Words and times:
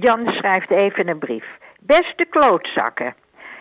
Jan 0.00 0.26
schrijft 0.26 0.70
even 0.70 1.08
een 1.08 1.18
brief. 1.18 1.44
Beste 1.80 2.26
klootzakken. 2.30 3.14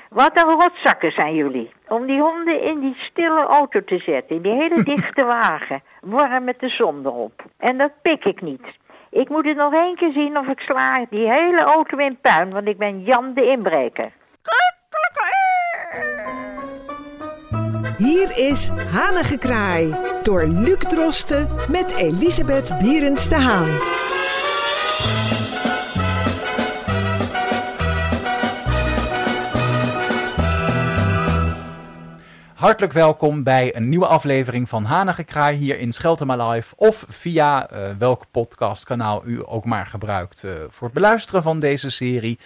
Wat 0.10 0.32
een 0.34 0.60
rotzakken 0.60 1.12
zijn 1.12 1.36
jullie. 1.36 1.72
Om 1.88 2.06
die 2.06 2.20
honden 2.20 2.62
in 2.62 2.80
die 2.80 2.96
stille 3.00 3.46
auto 3.46 3.84
te 3.84 3.98
zetten. 3.98 4.36
In 4.36 4.42
die 4.42 4.52
hele 4.52 4.84
dichte 4.94 5.24
wagen. 5.24 5.84
Warm 6.02 6.44
met 6.44 6.60
de 6.60 6.70
zon 6.70 7.06
erop. 7.06 7.44
En 7.58 7.78
dat 7.78 7.92
pik 8.02 8.26
ik 8.26 8.42
niet. 8.42 8.78
Ik 9.10 9.30
moet 9.30 9.46
het 9.46 9.58
nog 9.58 9.74
één 9.74 9.96
keer 9.96 10.12
zien 10.12 10.38
of 10.38 10.48
ik 10.48 10.60
sla 10.60 11.06
die 11.10 11.32
hele 11.32 11.62
auto 11.62 11.98
in 11.98 12.18
puin. 12.22 12.52
Want 12.52 12.68
ik 12.68 12.78
ben 12.78 13.04
Jan 13.04 13.34
de 13.34 13.46
inbreker. 13.46 14.12
Hier 17.98 18.38
is 18.38 18.70
Hanengekraai 18.70 19.96
door 20.24 20.46
Luc 20.46 20.78
Drosten 20.78 21.48
met 21.72 21.96
Elisabeth 21.96 22.78
Bierens 22.82 23.30
de 23.30 23.36
Haan. 23.36 24.09
Hartelijk 32.60 32.94
welkom 32.94 33.44
bij 33.44 33.76
een 33.76 33.90
nieuwe 33.90 34.08
aflevering 34.08 34.70
van 34.70 34.84
Hanengekraai 34.84 35.58
hier 35.58 35.80
in 35.80 35.94
Scheltema 35.94 36.50
Live. 36.50 36.76
Of 36.76 37.06
via 37.08 37.72
uh, 37.72 37.90
welk 37.98 38.26
podcastkanaal 38.32 39.26
u 39.26 39.42
ook 39.46 39.66
maar 39.66 39.88
gebruikt 39.88 40.44
uh, 40.44 40.52
voor 40.70 40.88
het 40.88 40.94
beluisteren 40.94 41.44
van 41.44 41.60
deze 41.60 41.90
serie. 41.90 42.40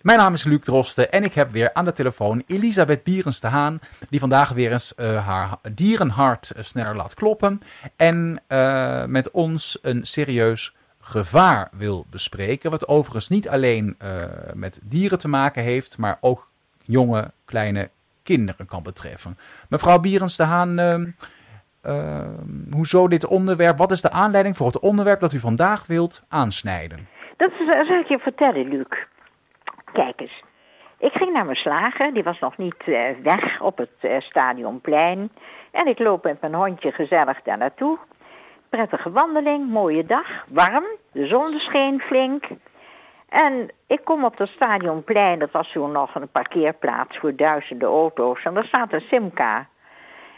Mijn 0.00 0.18
naam 0.18 0.34
is 0.34 0.44
Luc 0.44 0.60
Drosten 0.60 1.12
en 1.12 1.24
ik 1.24 1.34
heb 1.34 1.50
weer 1.50 1.72
aan 1.72 1.84
de 1.84 1.92
telefoon 1.92 2.42
Elisabeth 2.46 3.04
Bierens 3.04 3.40
de 3.40 3.46
Haan. 3.46 3.80
Die 4.08 4.20
vandaag 4.20 4.48
weer 4.48 4.72
eens 4.72 4.92
uh, 4.96 5.26
haar 5.26 5.50
dierenhart 5.72 6.52
sneller 6.58 6.96
laat 6.96 7.14
kloppen. 7.14 7.60
En 7.96 8.42
met 9.10 9.30
ons 9.30 9.78
een 9.82 10.06
serieus 10.06 10.74
gevaar 11.00 11.68
wil 11.72 12.06
bespreken. 12.10 12.70
Wat 12.70 12.88
overigens 12.88 13.28
niet 13.28 13.48
alleen 13.48 13.96
met 14.54 14.80
dieren 14.82 15.18
te 15.18 15.28
maken 15.28 15.62
heeft, 15.62 15.98
maar 15.98 16.18
ook 16.20 16.48
jonge 16.84 17.30
kleine 17.44 17.90
kinderen 18.22 18.66
kan 18.66 18.82
betreffen. 18.82 19.38
Mevrouw 19.68 19.98
Bierens 19.98 20.36
de 20.36 20.42
Haan, 20.42 20.80
uh, 20.80 20.94
uh, 21.86 22.20
hoezo 22.70 23.08
dit 23.08 23.26
onderwerp? 23.26 23.78
Wat 23.78 23.90
is 23.90 24.00
de 24.00 24.10
aanleiding 24.10 24.56
voor 24.56 24.66
het 24.66 24.78
onderwerp 24.78 25.20
dat 25.20 25.32
u 25.32 25.38
vandaag 25.38 25.86
wilt 25.86 26.24
aansnijden? 26.28 27.08
Dat 27.36 27.50
zal 27.66 27.98
ik 27.98 28.08
je 28.08 28.18
vertellen, 28.18 28.68
Luc. 28.68 29.06
Kijk 29.92 30.20
eens. 30.20 30.42
Ik 30.98 31.12
ging 31.12 31.32
naar 31.32 31.44
mijn 31.44 31.56
slager, 31.56 32.14
die 32.14 32.22
was 32.22 32.38
nog 32.38 32.56
niet 32.56 32.86
uh, 32.86 33.00
weg 33.22 33.60
op 33.60 33.78
het 33.78 33.90
uh, 34.00 34.20
stadionplein. 34.20 35.30
En 35.70 35.86
ik 35.86 35.98
loop 35.98 36.24
met 36.24 36.40
mijn 36.40 36.54
hondje 36.54 36.92
gezellig 36.92 37.42
daar 37.42 37.58
naartoe. 37.58 37.98
Prettige 38.68 39.10
wandeling, 39.10 39.70
mooie 39.70 40.04
dag, 40.04 40.44
warm, 40.52 40.84
de 41.12 41.26
zon 41.26 41.48
scheen 41.58 42.00
flink. 42.00 42.44
En 43.32 43.70
ik 43.86 44.04
kom 44.04 44.24
op 44.24 44.38
het 44.38 44.48
stadionplein, 44.48 45.38
dat 45.38 45.50
was 45.50 45.72
toen 45.72 45.92
nog 45.92 46.14
een 46.14 46.28
parkeerplaats 46.28 47.18
voor 47.18 47.36
duizenden 47.36 47.88
auto's. 47.88 48.42
En 48.42 48.54
daar 48.54 48.64
staat 48.64 48.92
een 48.92 49.00
Simca. 49.00 49.66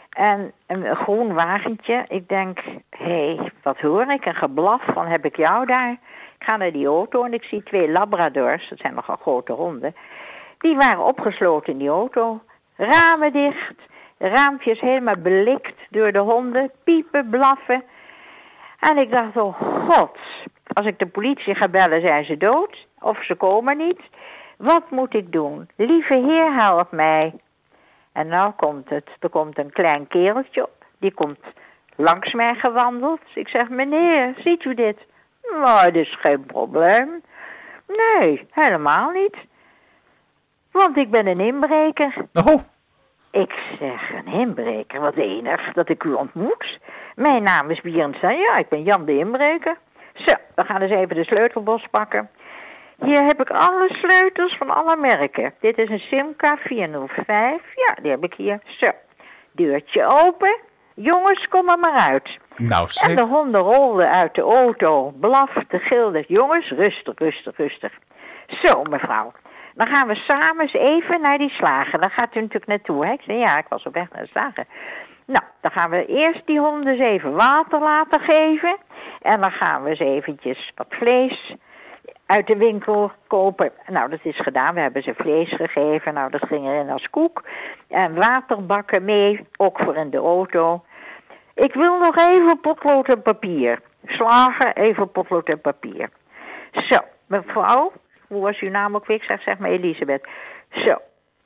En 0.09 0.51
een 0.67 0.95
groen 0.95 1.33
wagentje. 1.33 2.05
Ik 2.07 2.29
denk, 2.29 2.59
hé, 2.89 3.35
hey, 3.35 3.51
wat 3.63 3.79
hoor 3.79 4.11
ik? 4.11 4.25
Een 4.25 4.35
geblaf 4.35 4.81
van 4.93 5.07
heb 5.07 5.25
ik 5.25 5.35
jou 5.35 5.65
daar? 5.65 5.91
Ik 6.39 6.45
ga 6.45 6.57
naar 6.57 6.71
die 6.71 6.87
auto 6.87 7.23
en 7.23 7.33
ik 7.33 7.43
zie 7.43 7.63
twee 7.63 7.91
labradors, 7.91 8.69
dat 8.69 8.79
zijn 8.79 8.93
nogal 8.93 9.15
grote 9.15 9.51
honden. 9.51 9.95
Die 10.57 10.75
waren 10.75 11.05
opgesloten 11.05 11.73
in 11.73 11.79
die 11.79 11.89
auto. 11.89 12.41
Ramen 12.75 13.33
dicht, 13.33 13.75
raampjes 14.17 14.79
helemaal 14.79 15.17
belikt 15.17 15.79
door 15.89 16.11
de 16.11 16.19
honden. 16.19 16.71
Piepen, 16.83 17.29
blaffen. 17.29 17.83
En 18.79 18.97
ik 18.97 19.11
dacht, 19.11 19.37
oh 19.37 19.61
god, 19.89 20.17
als 20.75 20.85
ik 20.85 20.99
de 20.99 21.07
politie 21.07 21.55
ga 21.55 21.67
bellen 21.67 22.01
zijn 22.01 22.25
ze 22.25 22.37
dood 22.37 22.87
of 22.99 23.23
ze 23.23 23.35
komen 23.35 23.77
niet. 23.77 23.99
Wat 24.57 24.89
moet 24.89 25.13
ik 25.13 25.31
doen? 25.31 25.69
Lieve 25.75 26.13
Heer, 26.13 26.53
help 26.53 26.91
mij. 26.91 27.33
En 28.11 28.27
nou 28.27 28.51
komt 28.51 28.89
het. 28.89 29.09
Er 29.19 29.29
komt 29.29 29.57
een 29.57 29.71
klein 29.71 30.07
kereltje 30.07 30.63
op. 30.63 30.85
Die 30.99 31.13
komt 31.13 31.39
langs 31.95 32.33
mij 32.33 32.55
gewandeld. 32.55 33.21
Ik 33.33 33.47
zeg, 33.47 33.69
meneer, 33.69 34.33
ziet 34.37 34.63
u 34.63 34.73
dit? 34.73 34.97
Nou, 35.51 35.91
dat 35.91 35.95
is 35.95 36.17
geen 36.19 36.45
probleem. 36.45 37.23
Nee, 37.87 38.47
helemaal 38.51 39.11
niet. 39.11 39.35
Want 40.71 40.97
ik 40.97 41.09
ben 41.09 41.27
een 41.27 41.39
inbreker. 41.39 42.13
Oh. 42.33 42.61
Ik 43.31 43.53
zeg, 43.79 44.11
een 44.13 44.33
inbreker? 44.33 44.99
Wat 44.99 45.15
enig 45.15 45.73
dat 45.73 45.89
ik 45.89 46.03
u 46.03 46.13
ontmoet. 46.13 46.79
Mijn 47.15 47.43
naam 47.43 47.69
is 47.69 47.81
Bierenstein. 47.81 48.39
Ja, 48.39 48.57
ik 48.57 48.69
ben 48.69 48.83
Jan 48.83 49.05
de 49.05 49.17
inbreker. 49.17 49.77
Zo, 50.15 50.33
we 50.55 50.63
gaan 50.63 50.81
eens 50.81 50.91
even 50.91 51.15
de 51.15 51.23
sleutelbos 51.23 51.85
pakken. 51.91 52.29
Hier 52.99 53.23
heb 53.25 53.41
ik 53.41 53.49
alle 53.49 53.89
sleutels 53.89 54.57
van 54.57 54.69
alle 54.69 54.95
merken. 54.95 55.53
Dit 55.59 55.77
is 55.77 55.89
een 55.89 55.99
Simca 55.99 56.57
405. 56.57 57.61
Ja, 57.75 57.95
die 58.01 58.11
heb 58.11 58.23
ik 58.23 58.33
hier. 58.33 58.59
Zo, 58.65 58.87
deurtje 59.51 60.05
open. 60.23 60.59
Jongens, 60.93 61.47
kom 61.47 61.69
er 61.69 61.79
maar 61.79 62.09
uit. 62.09 62.37
Nou, 62.55 62.87
zeg. 62.89 63.09
En 63.09 63.15
de 63.15 63.21
honden 63.21 63.61
rolden 63.61 64.09
uit 64.09 64.35
de 64.35 64.41
auto, 64.41 65.11
blaften, 65.19 65.79
gilden. 65.79 66.25
Jongens, 66.27 66.69
rustig, 66.69 67.13
rustig, 67.17 67.57
rustig. 67.57 67.91
Zo, 68.47 68.83
mevrouw. 68.83 69.31
Dan 69.73 69.87
gaan 69.87 70.07
we 70.07 70.15
samen 70.15 70.61
eens 70.61 70.73
even 70.73 71.21
naar 71.21 71.37
die 71.37 71.49
slager. 71.49 71.99
Daar 71.99 72.11
gaat 72.11 72.35
u 72.35 72.39
natuurlijk 72.39 72.67
naartoe, 72.67 73.05
hè? 73.05 73.11
Ik 73.11 73.21
zei, 73.21 73.37
ja, 73.37 73.57
ik 73.57 73.65
was 73.69 73.83
op 73.83 73.93
weg 73.93 74.07
naar 74.11 74.21
de 74.21 74.29
slager. 74.29 74.65
Nou, 75.25 75.43
dan 75.61 75.71
gaan 75.71 75.89
we 75.89 76.05
eerst 76.05 76.41
die 76.45 76.59
honden 76.59 76.93
eens 76.93 77.01
even 77.01 77.33
water 77.33 77.79
laten 77.79 78.19
geven. 78.19 78.77
En 79.25 79.41
dan 79.41 79.51
gaan 79.51 79.83
we 79.83 79.89
eens 79.89 79.99
eventjes 79.99 80.71
wat 80.75 80.85
vlees 80.89 81.55
uit 82.25 82.47
de 82.47 82.57
winkel 82.57 83.11
kopen. 83.27 83.71
Nou, 83.87 84.09
dat 84.09 84.19
is 84.23 84.39
gedaan. 84.39 84.73
We 84.73 84.79
hebben 84.79 85.03
ze 85.03 85.13
vlees 85.17 85.55
gegeven. 85.55 86.13
Nou, 86.13 86.31
dat 86.31 86.45
ging 86.47 86.65
erin 86.65 86.89
als 86.89 87.09
koek. 87.09 87.43
En 87.87 88.15
waterbakken 88.15 89.05
mee, 89.05 89.47
ook 89.57 89.79
voor 89.79 89.95
in 89.95 90.09
de 90.09 90.17
auto. 90.17 90.83
Ik 91.53 91.73
wil 91.73 91.97
nog 91.97 92.17
even 92.17 92.59
potlood 92.59 93.07
en 93.07 93.21
papier. 93.21 93.81
Slagen, 94.05 94.75
even 94.75 95.11
potlood 95.11 95.49
en 95.49 95.61
papier. 95.61 96.09
Zo, 96.71 96.97
mevrouw, 97.27 97.91
hoe 98.27 98.41
was 98.41 98.59
uw 98.59 98.69
naam 98.69 98.95
ook 98.95 99.05
weer? 99.05 99.17
Ik 99.17 99.23
zeg, 99.23 99.41
zeg 99.41 99.57
maar 99.57 99.69
Elisabeth. 99.69 100.27
Zo, 100.69 100.97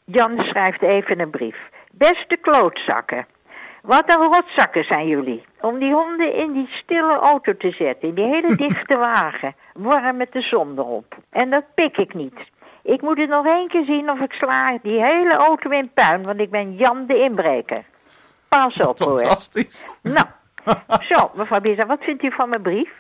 Jan 0.06 0.38
schrijft 0.38 0.82
even 0.82 1.20
een 1.20 1.30
brief. 1.30 1.58
Beste 1.92 2.38
klootzakken. 2.42 3.26
Wat 3.82 4.04
een 4.10 4.32
rotzakken 4.34 4.84
zijn 4.84 5.08
jullie. 5.08 5.44
Om 5.62 5.80
die 5.80 5.94
honden 5.94 6.34
in 6.34 6.52
die 6.52 6.68
stille 6.72 7.18
auto 7.20 7.58
te 7.58 7.72
zetten. 7.72 8.08
In 8.08 8.16
die 8.16 8.26
hele 8.26 8.56
dichte 8.68 8.98
wagen. 8.98 9.56
Warm 9.74 10.18
met 10.18 10.32
de 10.32 10.42
zon 10.42 10.78
erop. 10.78 11.16
En 11.30 11.50
dat 11.50 11.64
pik 11.76 11.98
ik 11.98 12.14
niet. 12.14 12.40
Ik 12.84 13.02
moet 13.02 13.18
het 13.18 13.30
nog 13.30 13.46
één 13.46 13.68
keer 13.68 13.86
zien 13.86 14.10
of 14.10 14.20
ik 14.20 14.34
sla 14.34 14.78
die 14.82 15.04
hele 15.04 15.34
auto 15.34 15.70
in 15.70 15.92
puin. 15.94 16.24
Want 16.24 16.40
ik 16.40 16.50
ben 16.50 16.76
Jan 16.76 17.06
de 17.06 17.18
inbreker. 17.18 17.84
Pas 18.50 18.80
op 18.80 19.00
hoor. 19.00 19.20
Fantastisch. 19.20 19.88
Nou, 20.02 20.26
zo 21.10 21.32
mevrouw 21.34 21.60
Biza, 21.60 21.86
wat 21.86 22.04
vindt 22.04 22.24
u 22.24 22.32
van 22.32 22.50
mijn 22.50 22.62
brief? 22.62 22.92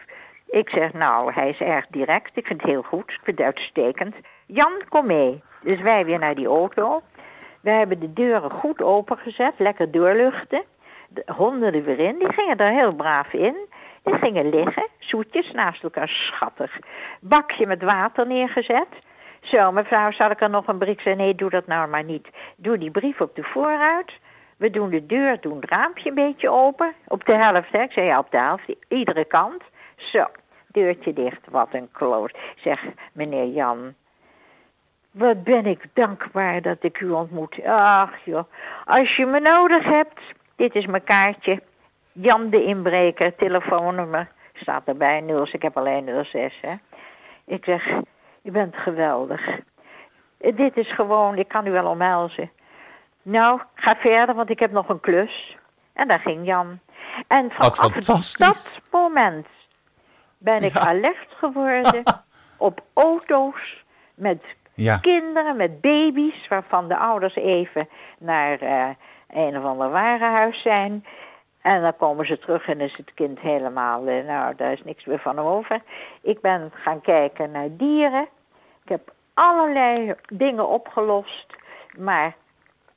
Ik 0.50 0.70
zeg, 0.70 0.94
nou, 0.94 1.34
hij 1.34 1.50
is 1.50 1.60
erg 1.60 1.86
direct. 1.90 2.38
Ik 2.38 2.46
vind 2.46 2.62
het 2.62 2.72
heel 2.72 2.82
goed. 2.82 3.12
Ik 3.12 3.20
vind 3.24 3.38
het 3.38 3.46
uitstekend. 3.46 4.16
Jan, 4.46 4.72
kom 4.90 5.06
mee. 5.06 5.44
Dus 5.62 5.82
wij 5.82 6.06
weer 6.06 6.20
naar 6.20 6.36
die 6.36 6.48
auto. 6.48 7.02
We 7.62 7.70
hebben 7.70 8.00
de 8.00 8.14
deuren 8.14 8.52
goed 8.52 8.82
opengezet, 8.82 9.54
lekker 9.58 9.92
doorluchten. 9.92 10.64
De 11.10 11.24
honden 11.26 11.74
er 11.74 11.84
weer 11.84 12.00
in, 12.00 12.20
die 12.20 12.34
gingen 12.34 12.58
er 12.58 12.72
heel 12.72 12.94
braaf 12.94 13.34
in. 13.34 13.56
Die 14.04 14.18
gingen 14.18 14.50
liggen, 14.50 14.88
zoetjes 15.00 15.52
naast 15.52 15.84
elkaar, 15.84 16.08
schattig. 16.08 16.80
Bakje 17.22 17.68
met 17.68 17.84
water 17.84 18.28
neergezet. 18.28 18.88
Zo, 19.42 19.72
mevrouw, 19.72 20.12
zal 20.12 20.30
ik 20.30 20.42
er 20.42 20.50
nog 20.50 20.68
een 20.68 20.78
brief 20.78 21.02
zeggen? 21.02 21.18
Nee, 21.18 21.36
doe 21.36 21.50
dat 21.50 21.68
nou 21.68 21.90
maar 21.90 22.04
niet. 22.04 22.28
Doe 22.56 22.78
die 22.78 22.92
brief 22.92 23.22
op 23.22 23.36
de 23.36 23.44
vooruit. 23.44 24.12
We 24.58 24.70
doen 24.70 24.90
de 24.90 25.06
deur, 25.06 25.42
doen 25.42 25.56
het 25.56 25.70
raampje 25.70 26.10
een 26.10 26.16
beetje 26.16 26.50
open. 26.50 26.94
Op 27.08 27.26
de 27.26 27.36
helft, 27.36 27.72
hè? 27.72 27.82
Ik 27.82 27.92
zei 27.92 28.06
ja, 28.06 28.20
op 28.20 28.32
de 28.32 28.38
helft, 28.38 28.64
iedere 28.88 29.26
kant. 29.26 29.64
Zo, 29.96 30.26
deurtje 30.68 31.14
dicht, 31.14 31.42
wat 31.50 31.68
een 31.72 31.90
kloot. 31.92 32.38
Zeg, 32.56 32.86
meneer 33.14 33.48
Jan, 33.48 33.94
wat 35.12 35.44
ben 35.44 35.66
ik 35.66 35.86
dankbaar 35.94 36.62
dat 36.62 36.78
ik 36.84 37.00
u 37.00 37.10
ontmoet. 37.10 37.64
Ach 37.66 38.26
joh, 38.26 38.44
als 38.86 39.16
je 39.16 39.26
me 39.26 39.40
nodig 39.40 39.84
hebt, 39.84 40.20
dit 40.56 40.76
is 40.76 40.86
mijn 40.86 41.04
kaartje. 41.04 41.62
Jan 42.12 42.50
de 42.50 42.64
inbreker, 42.64 43.36
telefoonnummer, 43.36 44.32
staat 44.54 44.88
erbij, 44.88 45.20
0, 45.22 45.48
ik 45.52 45.62
heb 45.62 45.78
alleen 45.78 46.26
06 46.26 46.58
hè. 46.62 46.74
Ik 47.46 47.64
zeg, 47.66 47.88
u 48.44 48.52
bent 48.52 48.76
geweldig. 48.76 49.60
Dit 50.38 50.78
is 50.78 50.94
gewoon, 50.94 51.38
ik 51.38 51.48
kan 51.48 51.68
u 51.68 51.72
wel 51.72 51.88
omhelzen. 51.88 52.52
Nou, 53.22 53.62
ga 53.76 53.96
verder, 53.96 54.36
want 54.36 54.50
ik 54.50 54.60
heb 54.60 54.72
nog 54.72 54.90
een 54.90 55.00
klus. 55.00 55.58
En 55.94 56.08
daar 56.08 56.20
ging 56.20 56.46
Jan. 56.46 56.80
En 57.28 57.52
vanaf 57.52 57.78
dat 58.38 58.72
moment 58.92 59.48
ben 60.38 60.64
ik 60.64 60.74
ja. 60.74 60.80
alert 60.80 61.28
geworden 61.38 62.04
op 62.58 62.82
auto's 62.94 63.84
met 64.16 64.44
ja. 64.80 64.98
kinderen, 64.98 65.58
met 65.58 65.82
baby's, 65.82 66.48
waarvan 66.48 66.88
de 66.88 66.98
ouders 66.98 67.36
even 67.36 67.90
naar 68.20 68.64
uh, 68.64 68.90
een 69.30 69.58
of 69.58 69.64
ander 69.64 69.90
warenhuis 69.90 70.62
zijn. 70.62 71.06
En 71.62 71.82
dan 71.82 71.96
komen 71.96 72.26
ze 72.26 72.40
terug 72.40 72.68
en 72.68 72.82
is 72.82 72.96
het 72.98 73.14
kind 73.14 73.40
helemaal, 73.40 74.08
uh, 74.08 74.26
nou, 74.26 74.56
daar 74.56 74.72
is 74.72 74.84
niks 74.84 75.06
meer 75.06 75.20
van 75.20 75.38
hem 75.38 75.46
over. 75.46 75.82
Ik 76.22 76.42
ben 76.42 76.72
gaan 76.74 77.02
kijken 77.02 77.52
naar 77.52 77.68
dieren. 77.72 78.28
Ik 78.84 78.90
heb 78.90 79.14
allerlei 79.34 80.16
dingen 80.34 80.68
opgelost, 80.68 81.46
maar 81.98 82.36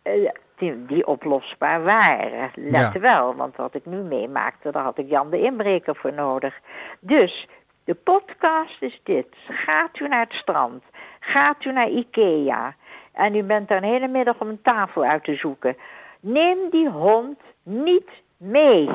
eh, 0.02 0.30
die, 0.56 0.86
die 0.86 1.06
oplosbaar 1.06 1.82
waren. 1.82 2.50
Let 2.54 2.92
Ja. 2.92 3.00
wel, 3.00 3.34
want 3.34 3.56
wat 3.56 3.74
ik 3.74 3.86
nu 3.86 3.96
meemaakte, 3.96 4.70
daar 4.70 4.82
had 4.82 4.98
ik 4.98 5.08
Jan 5.08 5.30
de 5.30 5.40
Inbreker 5.40 5.96
voor 5.96 6.12
nodig. 6.12 6.60
Dus, 7.00 7.48
de 7.84 7.94
podcast 7.94 8.82
is 8.82 9.00
dit. 9.02 9.26
Gaat 9.48 9.98
u 9.98 10.08
naar 10.08 10.24
het 10.24 10.32
strand. 10.32 10.82
Gaat 11.24 11.64
u 11.64 11.72
naar 11.72 11.88
Ikea. 11.88 12.74
En 13.12 13.34
u 13.34 13.42
bent 13.42 13.68
daar 13.68 13.82
een 13.82 13.88
hele 13.88 14.08
middag 14.08 14.40
om 14.40 14.48
een 14.48 14.62
tafel 14.62 15.04
uit 15.04 15.24
te 15.24 15.34
zoeken. 15.34 15.76
Neem 16.20 16.70
die 16.70 16.88
hond 16.88 17.40
niet 17.62 18.10
mee. 18.36 18.90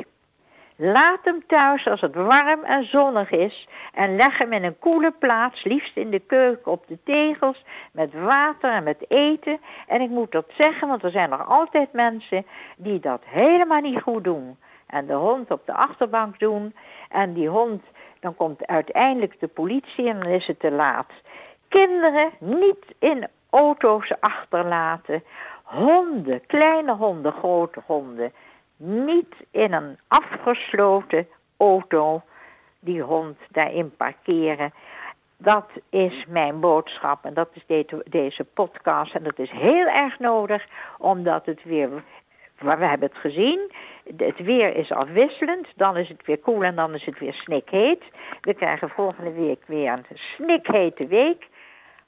Laat 0.76 1.20
hem 1.24 1.44
thuis 1.48 1.88
als 1.88 2.02
het 2.02 2.16
warm 2.16 2.64
en 2.64 2.86
zonnig 2.86 3.32
is 3.32 3.68
en 3.94 4.16
leg 4.16 4.38
hem 4.38 4.54
in 4.54 4.64
een 4.64 4.80
koele 4.80 5.12
plaats, 5.20 5.64
liefst 5.64 5.98
in 5.98 6.10
de 6.10 6.20
keuken 6.20 6.72
op 6.72 6.84
de 6.88 6.98
tegels, 7.04 7.66
met 7.92 8.14
water 8.14 8.72
en 8.72 8.84
met 8.84 9.06
eten. 9.08 9.60
En 9.88 10.02
ik 10.02 10.10
moet 10.10 10.32
dat 10.32 10.46
zeggen, 10.58 10.88
want 10.88 11.04
er 11.04 11.12
zijn 11.12 11.30
nog 11.30 11.48
altijd 11.48 11.94
mensen 11.94 12.46
die 12.78 13.00
dat 13.00 13.22
helemaal 13.26 13.82
niet 13.82 14.02
goed 14.02 14.24
doen. 14.24 14.58
En 14.88 15.06
de 15.06 15.14
hond 15.14 15.52
op 15.52 15.66
de 15.66 15.74
achterbank 15.74 16.40
doen. 16.40 16.76
En 17.10 17.34
die 17.34 17.48
hond, 17.48 17.84
dan 18.20 18.36
komt 18.36 18.68
uiteindelijk 18.68 19.40
de 19.40 19.48
politie 19.48 20.10
en 20.10 20.20
dan 20.20 20.32
is 20.32 20.48
het 20.48 20.60
te 20.60 20.72
laat. 20.72 21.12
Kinderen 21.70 22.32
niet 22.40 22.86
in 23.00 23.28
auto's 23.50 24.12
achterlaten. 24.20 25.24
Honden, 25.64 26.46
kleine 26.46 26.96
honden, 26.96 27.32
grote 27.34 27.82
honden 27.86 28.34
niet 28.78 29.36
in 29.52 29.74
een 29.74 29.98
afgesloten 30.08 31.28
auto 31.58 32.22
die 32.80 33.02
hond 33.02 33.38
daarin 33.52 33.96
parkeren. 33.96 34.74
Dat 35.38 35.70
is 35.90 36.26
mijn 36.28 36.60
boodschap 36.60 37.26
en 37.26 37.34
dat 37.34 37.50
is 37.54 37.64
de- 37.68 38.04
deze 38.10 38.44
podcast. 38.44 39.16
En 39.16 39.24
dat 39.24 39.40
is 39.40 39.52
heel 39.52 39.88
erg 39.88 40.20
nodig, 40.20 40.66
omdat 40.98 41.46
het 41.46 41.64
weer, 41.64 41.90
we 42.58 42.70
hebben 42.70 43.00
het 43.10 43.18
gezien, 43.18 43.72
het 44.18 44.38
weer 44.40 44.76
is 44.76 44.92
afwisselend. 44.92 45.68
Dan 45.76 45.98
is 45.98 46.10
het 46.10 46.26
weer 46.26 46.40
koel 46.40 46.64
en 46.64 46.76
dan 46.76 46.94
is 46.94 47.06
het 47.06 47.20
weer 47.20 47.34
snikheet. 47.34 48.04
We 48.42 48.54
krijgen 48.54 48.90
volgende 48.90 49.32
week 49.32 49.64
weer 49.66 49.92
een 49.92 50.06
snikhete 50.36 51.08
week. 51.08 51.48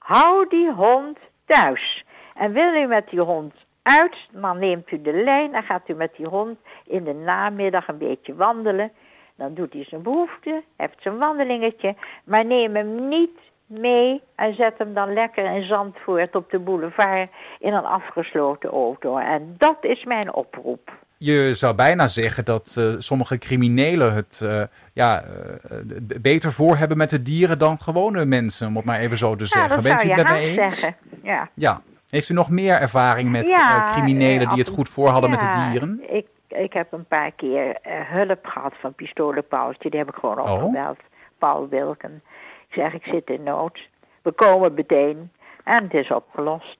Hou 0.09 0.47
die 0.47 0.71
hond 0.71 1.17
thuis. 1.45 2.05
En 2.35 2.51
wil 2.51 2.73
u 2.73 2.85
met 2.85 3.09
die 3.09 3.19
hond 3.19 3.53
uit, 3.81 4.15
dan 4.31 4.59
neemt 4.59 4.91
u 4.91 5.01
de 5.01 5.13
lijn 5.13 5.53
en 5.53 5.63
gaat 5.63 5.89
u 5.89 5.93
met 5.93 6.15
die 6.15 6.27
hond 6.27 6.57
in 6.85 7.03
de 7.03 7.13
namiddag 7.13 7.87
een 7.87 7.97
beetje 7.97 8.35
wandelen. 8.35 8.91
Dan 9.35 9.53
doet 9.53 9.73
hij 9.73 9.83
zijn 9.83 10.01
behoefte, 10.01 10.63
heeft 10.75 11.01
zijn 11.01 11.17
wandelingetje, 11.17 11.95
maar 12.23 12.45
neem 12.45 12.75
hem 12.75 13.07
niet 13.07 13.39
mee 13.65 14.21
en 14.35 14.55
zet 14.55 14.77
hem 14.77 14.93
dan 14.93 15.13
lekker 15.13 15.45
in 15.45 15.63
Zandvoort 15.63 16.35
op 16.35 16.51
de 16.51 16.59
boulevard 16.59 17.29
in 17.59 17.73
een 17.73 17.85
afgesloten 17.85 18.69
auto. 18.69 19.17
En 19.17 19.55
dat 19.57 19.77
is 19.81 20.03
mijn 20.03 20.33
oproep. 20.33 20.91
Je 21.21 21.53
zou 21.53 21.75
bijna 21.75 22.07
zeggen 22.07 22.45
dat 22.45 22.75
eh, 22.77 22.85
sommige 22.97 23.37
criminelen 23.37 24.13
het 24.13 24.41
eh, 24.43 24.63
ja, 24.93 25.21
eh, 25.23 25.77
beter 26.21 26.51
voor 26.51 26.75
hebben 26.77 26.97
met 26.97 27.09
de 27.09 27.21
dieren 27.21 27.57
dan 27.59 27.79
gewone 27.81 28.25
mensen, 28.25 28.67
om 28.67 28.75
het 28.75 28.85
maar 28.85 28.99
even 28.99 29.17
zo 29.17 29.35
te 29.35 29.43
Ja, 29.43 29.49
zeggen. 29.49 29.69
dat 29.69 29.83
Bent 29.83 30.03
u 30.03 30.07
je 30.07 30.13
het 30.13 30.27
haast 30.27 30.43
eens? 30.43 30.55
zeggen. 30.79 30.95
Ja. 31.23 31.49
Ja. 31.53 31.81
Heeft 32.09 32.29
u 32.29 32.33
nog 32.33 32.49
meer 32.49 32.75
ervaring 32.75 33.31
met 33.31 33.45
Ja, 33.51 33.89
criminelen 33.91 34.49
die 34.49 34.57
het 34.57 34.67
goed 34.67 34.89
voor 34.89 35.07
hadden 35.09 35.29
met 35.29 35.39
de 35.39 35.45
Ja, 35.45 35.69
dieren? 35.69 36.01
Ik, 36.15 36.25
ik 36.47 36.73
heb 36.73 36.91
een 36.93 37.05
paar 37.05 37.31
keer 37.31 37.77
hulp 37.83 38.45
gehad 38.45 38.73
van 38.79 38.93
Pistolenpaultje. 38.93 39.89
Die 39.89 39.99
heb 39.99 40.09
ik 40.09 40.15
gewoon 40.15 40.39
Oh. 40.39 40.51
opgebeld. 40.53 40.97
Paul 41.37 41.67
Wilken. 41.69 42.21
Ik 42.69 42.73
zeg, 42.75 42.93
ik 42.93 43.03
zit 43.03 43.29
in 43.29 43.43
nood. 43.43 43.79
We 44.21 44.31
komen 44.31 44.73
meteen. 44.73 45.31
En 45.63 45.83
het 45.83 45.93
is 45.93 46.11
opgelost. 46.11 46.77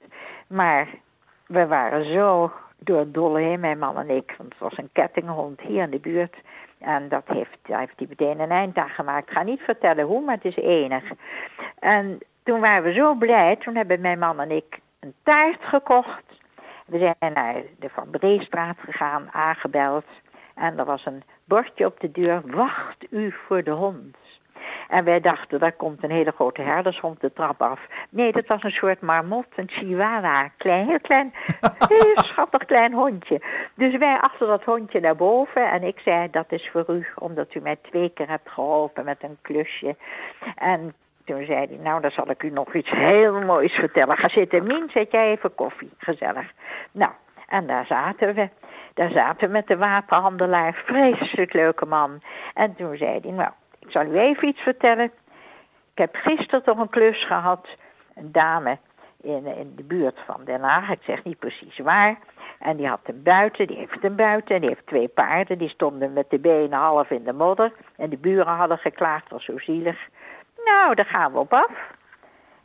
Maar 0.47 0.87
we 1.47 1.67
waren 1.67 2.13
zo 2.13 2.51
door 2.79 3.11
dolle 3.11 3.39
heen, 3.39 3.59
mijn 3.59 3.79
man 3.79 3.97
en 3.97 4.09
ik. 4.09 4.33
Want 4.37 4.49
het 4.49 4.59
was 4.59 4.77
een 4.77 4.89
kettinghond 4.91 5.61
hier 5.61 5.83
in 5.83 5.89
de 5.89 5.99
buurt. 5.99 6.35
En 6.77 7.09
dat 7.09 7.23
heeft, 7.25 7.57
daar 7.61 7.79
heeft 7.79 7.93
hij 7.97 8.07
meteen 8.09 8.39
een 8.39 8.51
eind 8.51 8.77
aan 8.77 8.89
gemaakt. 8.89 9.29
Ik 9.29 9.35
ga 9.35 9.43
niet 9.43 9.61
vertellen 9.61 10.05
hoe, 10.05 10.21
maar 10.21 10.35
het 10.35 10.45
is 10.45 10.55
enig. 10.55 11.03
En 11.79 12.19
toen 12.43 12.59
waren 12.59 12.83
we 12.83 12.93
zo 12.93 13.15
blij. 13.15 13.55
Toen 13.55 13.75
hebben 13.75 14.01
mijn 14.01 14.19
man 14.19 14.39
en 14.39 14.51
ik 14.51 14.79
een 14.99 15.13
taart 15.23 15.63
gekocht. 15.63 16.23
We 16.85 16.97
zijn 16.97 17.33
naar 17.33 17.55
de 17.79 17.89
Van 17.89 18.09
Breestraat 18.09 18.77
gegaan, 18.79 19.27
aangebeld. 19.31 20.05
En 20.55 20.79
er 20.79 20.85
was 20.85 21.05
een 21.05 21.23
bordje 21.43 21.85
op 21.85 21.99
de 21.99 22.11
deur, 22.11 22.41
wacht 22.45 23.05
u 23.09 23.31
voor 23.47 23.63
de 23.63 23.71
hond. 23.71 24.15
En 24.89 25.03
wij 25.03 25.19
dachten, 25.19 25.59
daar 25.59 25.71
komt 25.71 26.03
een 26.03 26.11
hele 26.11 26.31
grote 26.31 26.61
herdershond 26.61 27.21
de 27.21 27.33
trap 27.33 27.61
af. 27.61 27.79
Nee, 28.09 28.31
dat 28.31 28.47
was 28.47 28.63
een 28.63 28.71
soort 28.71 29.01
marmot, 29.01 29.45
een 29.55 29.69
chihuahua. 29.69 30.51
Klein, 30.57 30.87
heel 30.87 30.99
klein, 30.99 31.33
heel 31.87 32.23
schattig 32.23 32.65
klein 32.65 32.93
hondje. 32.93 33.41
Dus 33.73 33.97
wij 33.97 34.17
achter 34.19 34.47
dat 34.47 34.63
hondje 34.63 34.99
naar 34.99 35.15
boven. 35.15 35.71
En 35.71 35.83
ik 35.83 35.99
zei, 35.99 36.29
dat 36.31 36.51
is 36.51 36.69
voor 36.71 36.85
u, 36.87 37.05
omdat 37.15 37.53
u 37.53 37.59
mij 37.59 37.75
twee 37.81 38.09
keer 38.09 38.27
hebt 38.27 38.49
geholpen 38.49 39.05
met 39.05 39.23
een 39.23 39.37
klusje. 39.41 39.95
En 40.55 40.93
toen 41.25 41.45
zei 41.45 41.67
hij, 41.67 41.77
nou, 41.81 42.01
dan 42.01 42.11
zal 42.11 42.29
ik 42.29 42.43
u 42.43 42.49
nog 42.49 42.73
iets 42.73 42.89
heel 42.89 43.41
moois 43.41 43.73
vertellen. 43.73 44.17
Ga 44.17 44.29
zitten, 44.29 44.63
Mien, 44.63 44.89
zet 44.93 45.11
jij 45.11 45.31
even 45.31 45.55
koffie, 45.55 45.91
gezellig. 45.97 46.53
Nou, 46.91 47.11
en 47.47 47.67
daar 47.67 47.85
zaten 47.85 48.33
we. 48.33 48.49
Daar 48.93 49.11
zaten 49.11 49.47
we 49.47 49.53
met 49.53 49.67
de 49.67 49.77
wapenhandelaar, 49.77 50.81
vreselijk 50.85 51.53
leuke 51.53 51.85
man. 51.85 52.21
En 52.53 52.75
toen 52.75 52.97
zei 52.97 53.19
hij, 53.21 53.31
nou, 53.31 53.51
ik 53.89 53.95
zal 53.95 54.05
u 54.05 54.19
even 54.19 54.47
iets 54.47 54.61
vertellen. 54.61 55.05
Ik 55.93 55.97
heb 55.97 56.15
gisteren 56.15 56.63
toch 56.63 56.77
een 56.77 56.89
klus 56.89 57.25
gehad. 57.25 57.67
Een 58.15 58.31
dame 58.31 58.77
in, 59.21 59.45
in 59.45 59.73
de 59.75 59.83
buurt 59.83 60.19
van 60.25 60.43
Den 60.45 60.61
Haag, 60.61 60.89
ik 60.89 61.01
zeg 61.01 61.23
niet 61.23 61.39
precies 61.39 61.77
waar. 61.77 62.17
En 62.59 62.77
die 62.77 62.87
had 62.87 62.99
een 63.03 63.23
buiten, 63.23 63.67
die 63.67 63.77
heeft 63.77 64.03
een 64.03 64.15
buiten. 64.15 64.55
En 64.55 64.61
die 64.61 64.69
heeft 64.69 64.87
twee 64.87 65.07
paarden, 65.07 65.57
die 65.57 65.69
stonden 65.69 66.13
met 66.13 66.29
de 66.29 66.39
benen 66.39 66.79
half 66.79 67.09
in 67.09 67.23
de 67.23 67.33
modder. 67.33 67.71
En 67.95 68.09
de 68.09 68.17
buren 68.17 68.55
hadden 68.55 68.77
geklaagd, 68.77 69.29
was 69.29 69.45
zo 69.45 69.57
zielig. 69.57 70.07
Nou, 70.65 70.95
daar 70.95 71.05
gaan 71.05 71.31
we 71.31 71.39
op 71.39 71.53
af. 71.53 71.71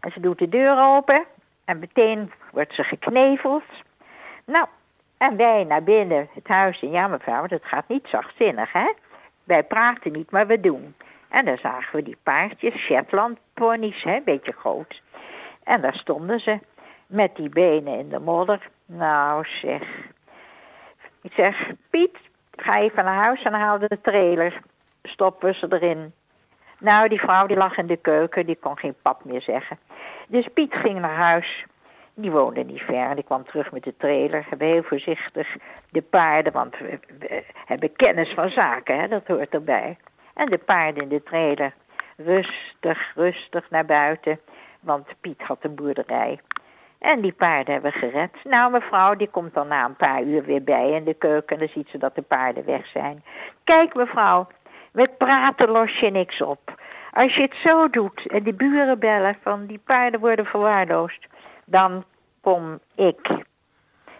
En 0.00 0.12
ze 0.12 0.20
doet 0.20 0.38
de 0.38 0.49
deur 0.49 0.79
open. 0.79 1.25
En 1.65 1.79
meteen 1.79 2.32
wordt 2.53 2.75
ze 2.75 2.82
gekneveld. 2.82 3.65
Nou, 4.44 4.67
en 5.19 5.37
wij 5.37 5.65
naar 5.65 5.82
binnen 5.82 6.29
het 6.35 6.49
huis. 6.49 6.82
En 6.82 6.91
ja, 6.91 7.09
mevrouw, 7.09 7.47
dat 7.47 7.65
gaat 7.65 7.88
niet 7.88 8.06
zachtzinnig, 8.06 8.73
hè? 8.73 8.93
Wij 9.44 9.62
praten 9.62 10.12
niet, 10.12 10.31
maar 10.31 10.47
we 10.47 10.61
doen. 10.61 10.94
En 11.34 11.44
dan 11.44 11.56
zagen 11.56 11.96
we 11.96 12.02
die 12.02 12.16
paardjes, 12.22 12.75
Shetland 12.75 13.38
ponies, 13.54 14.02
hè, 14.02 14.16
een 14.16 14.25
beetje 14.25 14.52
groot. 14.52 15.02
En 15.64 15.81
daar 15.81 15.94
stonden 15.94 16.40
ze 16.40 16.58
met 17.06 17.36
die 17.36 17.48
benen 17.48 17.98
in 17.98 18.08
de 18.08 18.19
modder. 18.19 18.69
Nou 18.86 19.44
zeg. 19.44 19.82
Ik 21.22 21.32
zeg, 21.32 21.70
Piet, 21.91 22.17
ga 22.56 22.79
even 22.79 23.05
naar 23.05 23.14
huis 23.14 23.43
en 23.43 23.53
haal 23.53 23.79
de 23.79 23.98
trailer. 24.03 24.62
Stoppen 25.03 25.55
ze 25.55 25.67
erin. 25.70 26.12
Nou, 26.79 27.08
die 27.08 27.20
vrouw 27.20 27.46
die 27.46 27.56
lag 27.56 27.76
in 27.76 27.86
de 27.86 27.96
keuken, 27.96 28.46
die 28.46 28.58
kon 28.60 28.79
geen 28.79 28.96
pap 29.03 29.24
meer 29.24 29.43
zeggen. 29.43 29.79
Dus 30.29 30.48
Piet 30.55 30.74
ging 30.74 31.00
naar 31.00 31.17
huis. 31.17 31.64
Die 32.14 32.31
woonde 32.31 32.64
niet 32.64 32.82
ver 32.82 33.14
die 33.14 33.24
kwam 33.24 33.44
terug 33.44 33.72
met 33.72 33.82
de 33.82 33.96
trailer. 33.96 34.46
Hebben 34.48 34.69
heel 34.69 34.82
voorzichtig 34.82 35.56
de 35.91 36.03
paarden, 36.03 36.53
want 36.53 36.79
we, 36.79 36.98
we 37.19 37.44
hebben 37.64 37.93
kennis 37.93 38.32
van 38.34 38.50
zaken, 38.50 39.00
hè, 39.00 39.08
dat 39.08 39.26
hoort 39.26 39.55
erbij. 39.55 39.96
En 40.34 40.46
de 40.46 40.58
paarden 40.58 41.03
in 41.03 41.08
de 41.08 41.22
trailer. 41.22 41.72
Rustig, 42.17 43.12
rustig 43.14 43.70
naar 43.70 43.84
buiten, 43.84 44.41
want 44.81 45.06
Piet 45.20 45.43
had 45.43 45.58
een 45.60 45.74
boerderij. 45.74 46.41
En 46.98 47.20
die 47.20 47.32
paarden 47.32 47.72
hebben 47.72 47.93
gered. 47.93 48.31
Nou, 48.44 48.70
mevrouw, 48.72 49.14
die 49.14 49.31
komt 49.31 49.55
dan 49.55 49.69
na 49.69 49.84
een 49.84 49.96
paar 49.96 50.22
uur 50.22 50.44
weer 50.44 50.62
bij 50.62 50.91
in 50.91 51.05
de 51.05 51.14
keuken. 51.14 51.56
En 51.56 51.58
dan 51.58 51.69
ziet 51.74 51.88
ze 51.88 51.98
dat 51.98 52.14
de 52.14 52.22
paarden 52.22 52.64
weg 52.64 52.86
zijn. 52.86 53.24
Kijk, 53.64 53.94
mevrouw, 53.94 54.46
met 54.93 55.19
praten 55.19 55.70
los 55.70 55.98
je 55.98 56.10
niks 56.10 56.43
op. 56.43 56.82
Als 57.12 57.34
je 57.34 57.43
het 57.43 57.55
zo 57.64 57.88
doet 57.88 58.26
en 58.26 58.43
de 58.43 58.55
buren 58.55 58.98
bellen 58.98 59.36
van 59.43 59.67
die 59.67 59.79
paarden 59.79 60.20
worden 60.20 60.46
verwaarloosd, 60.46 61.26
dan 61.64 62.05
kom 62.41 62.79
ik. 62.94 63.44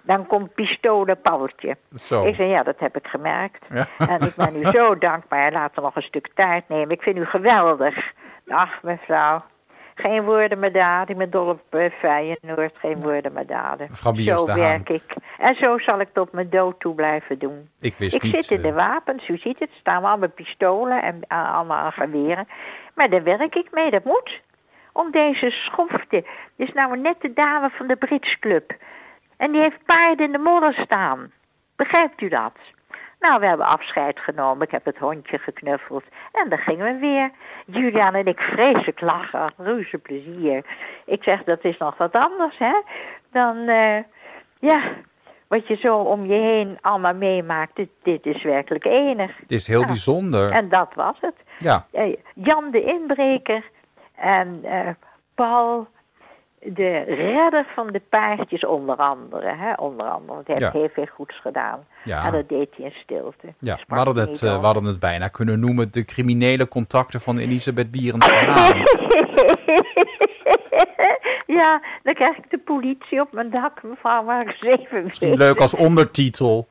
Dan 0.05 0.27
komt 0.27 0.55
pistolen 0.55 1.21
Paultje. 1.21 1.77
Zo. 1.95 2.25
Ik 2.27 2.35
zei, 2.35 2.49
ja, 2.49 2.63
dat 2.63 2.79
heb 2.79 2.97
ik 2.97 3.07
gemerkt. 3.07 3.65
Ja. 3.71 3.87
En 3.99 4.21
ik 4.21 4.35
ben 4.35 4.57
u 4.57 4.65
zo 4.71 4.99
dankbaar. 5.09 5.53
Laat 5.53 5.77
er 5.77 5.83
nog 5.83 5.97
een 5.97 6.03
stuk 6.03 6.31
taart 6.35 6.69
nemen. 6.69 6.91
Ik 6.91 7.03
vind 7.03 7.17
u 7.17 7.25
geweldig. 7.25 8.13
Ach, 8.49 8.83
mevrouw. 8.83 9.43
Geen 9.95 10.25
woorden 10.25 10.59
maar 10.59 10.73
daden. 10.73 11.09
Ik 11.09 11.17
ben 11.19 11.31
dol 11.31 11.47
op 11.47 11.63
uh, 11.71 11.91
Feyenoord. 11.99 12.75
Geen 12.79 13.01
woorden 13.03 13.33
maar 13.33 13.47
daden. 13.47 13.89
Zo 14.17 14.47
werk 14.47 14.89
ik. 14.89 15.15
En 15.39 15.57
zo 15.57 15.79
zal 15.79 16.01
ik 16.01 16.09
tot 16.13 16.33
mijn 16.33 16.51
dood 16.51 16.81
toe 16.81 16.95
blijven 16.95 17.39
doen. 17.39 17.69
Ik 17.81 17.95
wist 17.95 18.15
Ik 18.15 18.23
niet. 18.23 18.33
zit 18.33 18.51
in 18.51 18.63
de 18.63 18.69
eh, 18.69 18.75
wapens, 18.75 19.29
u 19.29 19.39
ziet 19.39 19.59
het, 19.59 19.71
staan 19.81 20.05
allemaal 20.05 20.29
pistolen 20.29 21.03
en 21.03 21.21
uh, 21.29 21.55
allemaal 21.55 21.91
geweren. 21.91 22.49
Maar 22.95 23.11
daar 23.11 23.23
werk 23.23 23.55
ik 23.55 23.69
mee, 23.71 23.91
dat 23.91 24.05
moet. 24.05 24.41
Om 24.93 25.11
deze 25.11 25.51
schofte. 25.51 26.25
Dit 26.57 26.69
is 26.69 26.73
nou 26.73 26.99
net 26.99 27.17
de 27.21 27.33
dame 27.33 27.71
van 27.71 27.87
de 27.87 27.97
Brits 27.97 28.39
Club. 28.39 28.75
En 29.37 29.53
die 29.53 29.61
heeft 29.61 29.85
paarden 29.87 30.27
in 30.27 30.33
de 30.33 30.39
modder 30.39 30.75
staan. 30.75 31.33
Begrijpt 31.77 32.21
u 32.21 32.29
dat? 32.29 32.53
Nou, 33.21 33.41
we 33.41 33.47
hebben 33.47 33.67
afscheid 33.67 34.19
genomen. 34.21 34.67
Ik 34.67 34.71
heb 34.71 34.85
het 34.85 34.99
hondje 34.99 35.39
geknuffeld. 35.39 36.05
En 36.33 36.49
dan 36.49 36.59
gingen 36.59 36.95
we 36.95 36.99
weer. 37.01 37.31
Julian 37.67 38.15
en 38.15 38.27
ik 38.27 38.41
vreselijk 38.41 39.01
lachen. 39.01 39.53
Reuze 39.57 39.99
plezier. 39.99 40.65
Ik 41.05 41.23
zeg, 41.23 41.45
dat 41.45 41.65
is 41.65 41.79
nog 41.79 41.97
wat 41.97 42.13
anders, 42.13 42.59
hè? 42.59 42.81
Dan, 43.33 43.57
eh, 43.69 43.99
ja, 44.59 44.83
wat 45.49 45.69
je 45.69 45.77
zo 45.77 45.97
om 45.99 46.25
je 46.27 46.33
heen 46.41 46.79
allemaal 46.81 47.15
meemaakt. 47.15 47.77
Dit, 47.77 47.89
dit 48.03 48.27
is 48.27 48.43
werkelijk 48.43 48.85
enig. 48.85 49.37
Het 49.41 49.53
is 49.53 49.67
heel 49.67 49.85
bijzonder. 49.85 50.51
En 50.51 50.69
dat 50.69 50.95
was 50.95 51.17
het. 51.21 51.35
Ja, 51.59 51.87
Eh, 51.93 52.17
Jan 52.35 52.71
de 52.71 52.83
inbreker 52.85 53.71
en 54.15 54.61
eh, 54.65 54.89
Paul 55.35 55.89
de 56.65 56.99
redder 56.99 57.67
van 57.75 57.87
de 57.93 58.01
paardjes 58.09 58.65
onder 58.65 58.97
andere. 58.97 59.55
Hè? 59.57 59.73
Onder 59.73 60.07
andere, 60.07 60.35
want 60.35 60.47
hij 60.47 60.57
heeft 60.57 60.73
heel 60.73 60.89
veel 60.93 61.07
goeds 61.15 61.41
gedaan. 61.41 61.87
Ja. 62.05 62.25
En 62.25 62.33
dat 62.33 62.49
deed 62.49 62.69
hij 62.77 62.87
in 62.87 62.93
stilte. 63.03 63.55
ja. 63.59 63.79
We, 63.89 63.95
hadden 63.95 64.17
het, 64.17 64.43
eh, 64.43 64.61
we 64.61 64.65
hadden 64.65 64.85
het 64.85 64.99
bijna 64.99 65.29
kunnen 65.29 65.61
noemen 65.61 65.93
de 65.93 66.05
criminele 66.05 66.69
contacten 66.69 67.21
van 67.21 67.39
Elisabeth 67.39 67.89
Haan. 68.19 68.77
ja, 71.47 71.83
dan 72.03 72.15
krijg 72.15 72.37
ik 72.37 72.51
de 72.51 72.59
politie 72.59 73.21
op 73.21 73.33
mijn 73.33 73.51
dak, 73.51 73.83
mevrouw, 73.83 74.25
waar 74.25 74.49
ik 74.49 74.57
zeven 74.61 75.37
leuk 75.37 75.61
als 75.61 75.75
ondertitel. 75.75 76.69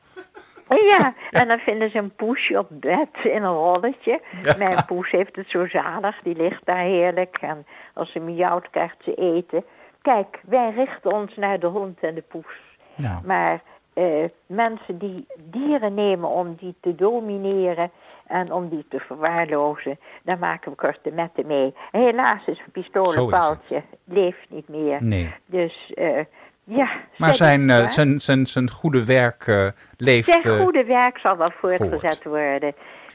Ja, 0.68 1.14
en 1.30 1.48
dan 1.48 1.58
vinden 1.58 1.90
ze 1.90 1.98
een 1.98 2.14
poesje 2.14 2.58
op 2.58 2.66
bed 2.70 3.08
in 3.22 3.42
een 3.42 3.54
rolletje. 3.54 4.20
Mijn 4.58 4.84
poes 4.86 5.10
heeft 5.10 5.36
het 5.36 5.50
zo 5.50 5.66
zalig, 5.66 6.22
die 6.22 6.36
ligt 6.36 6.60
daar 6.64 6.84
heerlijk. 6.84 7.38
En 7.40 7.66
als 7.94 8.12
ze 8.12 8.18
miauwt, 8.18 8.70
krijgt 8.70 8.96
ze 9.04 9.14
eten. 9.14 9.64
Kijk, 10.04 10.40
wij 10.44 10.70
richten 10.70 11.12
ons 11.12 11.36
naar 11.36 11.60
de 11.60 11.66
hond 11.66 11.98
en 12.00 12.14
de 12.14 12.22
poes. 12.22 12.76
Ja. 12.96 13.20
Maar 13.24 13.62
eh, 13.92 14.24
mensen 14.46 14.98
die 14.98 15.26
dieren 15.50 15.94
nemen 15.94 16.28
om 16.28 16.54
die 16.54 16.74
te 16.80 16.94
domineren 16.94 17.90
en 18.26 18.52
om 18.52 18.68
die 18.68 18.86
te 18.88 18.98
verwaarlozen, 18.98 19.98
daar 20.22 20.38
maken 20.38 20.70
we 20.70 20.76
korte 20.76 21.10
metten 21.10 21.46
mee. 21.46 21.74
En 21.92 22.00
helaas 22.00 22.46
is 22.46 22.58
een 22.58 22.72
pistolenpaaltje, 22.72 23.82
leeft 24.04 24.46
niet 24.48 24.68
meer. 24.68 25.02
Nee. 25.02 25.34
Dus 25.46 25.92
eh, 25.94 26.24
ja. 26.64 26.90
Maar 27.16 27.34
zijn, 27.34 27.68
het 27.68 27.82
eh, 27.84 27.88
zijn, 27.88 28.18
zijn, 28.20 28.46
zijn 28.46 28.70
goede 28.70 29.04
werk 29.04 29.72
leeft... 29.96 30.40
Zijn 30.40 30.62
goede 30.62 30.84
werk 30.84 31.18
zal 31.18 31.36
wel 31.36 31.50
voortgezet 31.50 32.24
worden. 32.24 32.74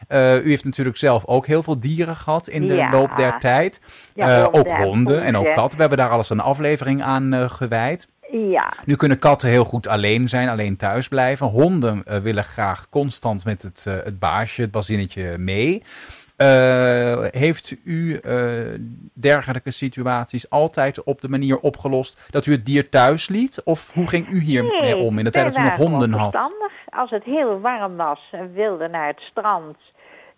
Eh, 0.10 0.46
u 0.46 0.50
heeft 0.50 0.64
natuurlijk 0.66 0.98
zelf 0.98 1.26
ook 1.26 1.46
heel 1.48 1.64
veel 1.64 1.80
dieren 1.80 2.16
gehad 2.16 2.48
in 2.48 2.68
de 2.68 2.74
Ja. 2.74 2.92
loop 2.92 3.16
der 3.18 3.40
tijd. 3.40 3.82
Ja, 4.16 4.28
Eh, 4.28 4.44
honden 4.44 4.60
ook 4.60 4.68
en 4.68 4.84
honden 4.84 5.24
en 5.24 5.38
ook 5.38 5.54
katten. 5.54 5.74
We 5.76 5.80
hebben 5.80 5.98
daar 5.98 6.10
alles 6.10 6.30
een 6.30 6.40
aflevering 6.40 7.04
aan 7.04 7.34
eh, 7.34 7.50
gewijd. 7.50 8.08
Ja, 8.32 8.74
Nu 8.86 8.96
kunnen 8.96 9.20
katten 9.20 9.50
heel 9.50 9.66
goed 9.66 9.88
alleen 9.88 10.30
zijn, 10.30 10.50
alleen 10.50 10.76
thuis 10.76 11.08
blijven. 11.08 11.48
Honden 11.48 12.04
willen 12.24 12.44
graag 12.44 12.90
constant 12.90 13.46
met 13.46 13.62
het, 13.62 13.84
het 13.84 14.20
baasje, 14.20 14.62
het 14.62 14.72
bazinnetje 14.72 15.38
mee. 15.38 15.84
Heeft 17.32 17.76
u 17.84 18.20
dergelijke 19.14 19.72
situaties 19.72 20.50
altijd 20.50 21.04
op 21.04 21.22
de 21.22 21.30
manier 21.30 21.60
opgelost 21.60 22.20
dat 22.30 22.46
u 22.46 22.52
het 22.52 22.66
dier 22.66 22.90
thuis 22.90 23.28
liet? 23.30 23.62
Of 23.64 23.92
hoe 23.94 24.08
ging 24.08 24.30
u 24.30 24.40
hiermee 24.40 24.82
nee, 24.82 24.96
om 24.98 25.18
in 25.18 25.24
de 25.24 25.32
tijd 25.32 25.46
dat 25.46 25.58
u 25.58 25.62
nog 25.64 25.76
honden 25.76 26.14
had? 26.14 26.52
Als 26.90 27.10
het 27.10 27.24
heel 27.24 27.60
warm 27.60 27.96
was 27.96 28.20
en 28.32 28.54
wilde 28.54 28.88
naar 28.88 29.08
het 29.08 29.20
strand. 29.20 29.78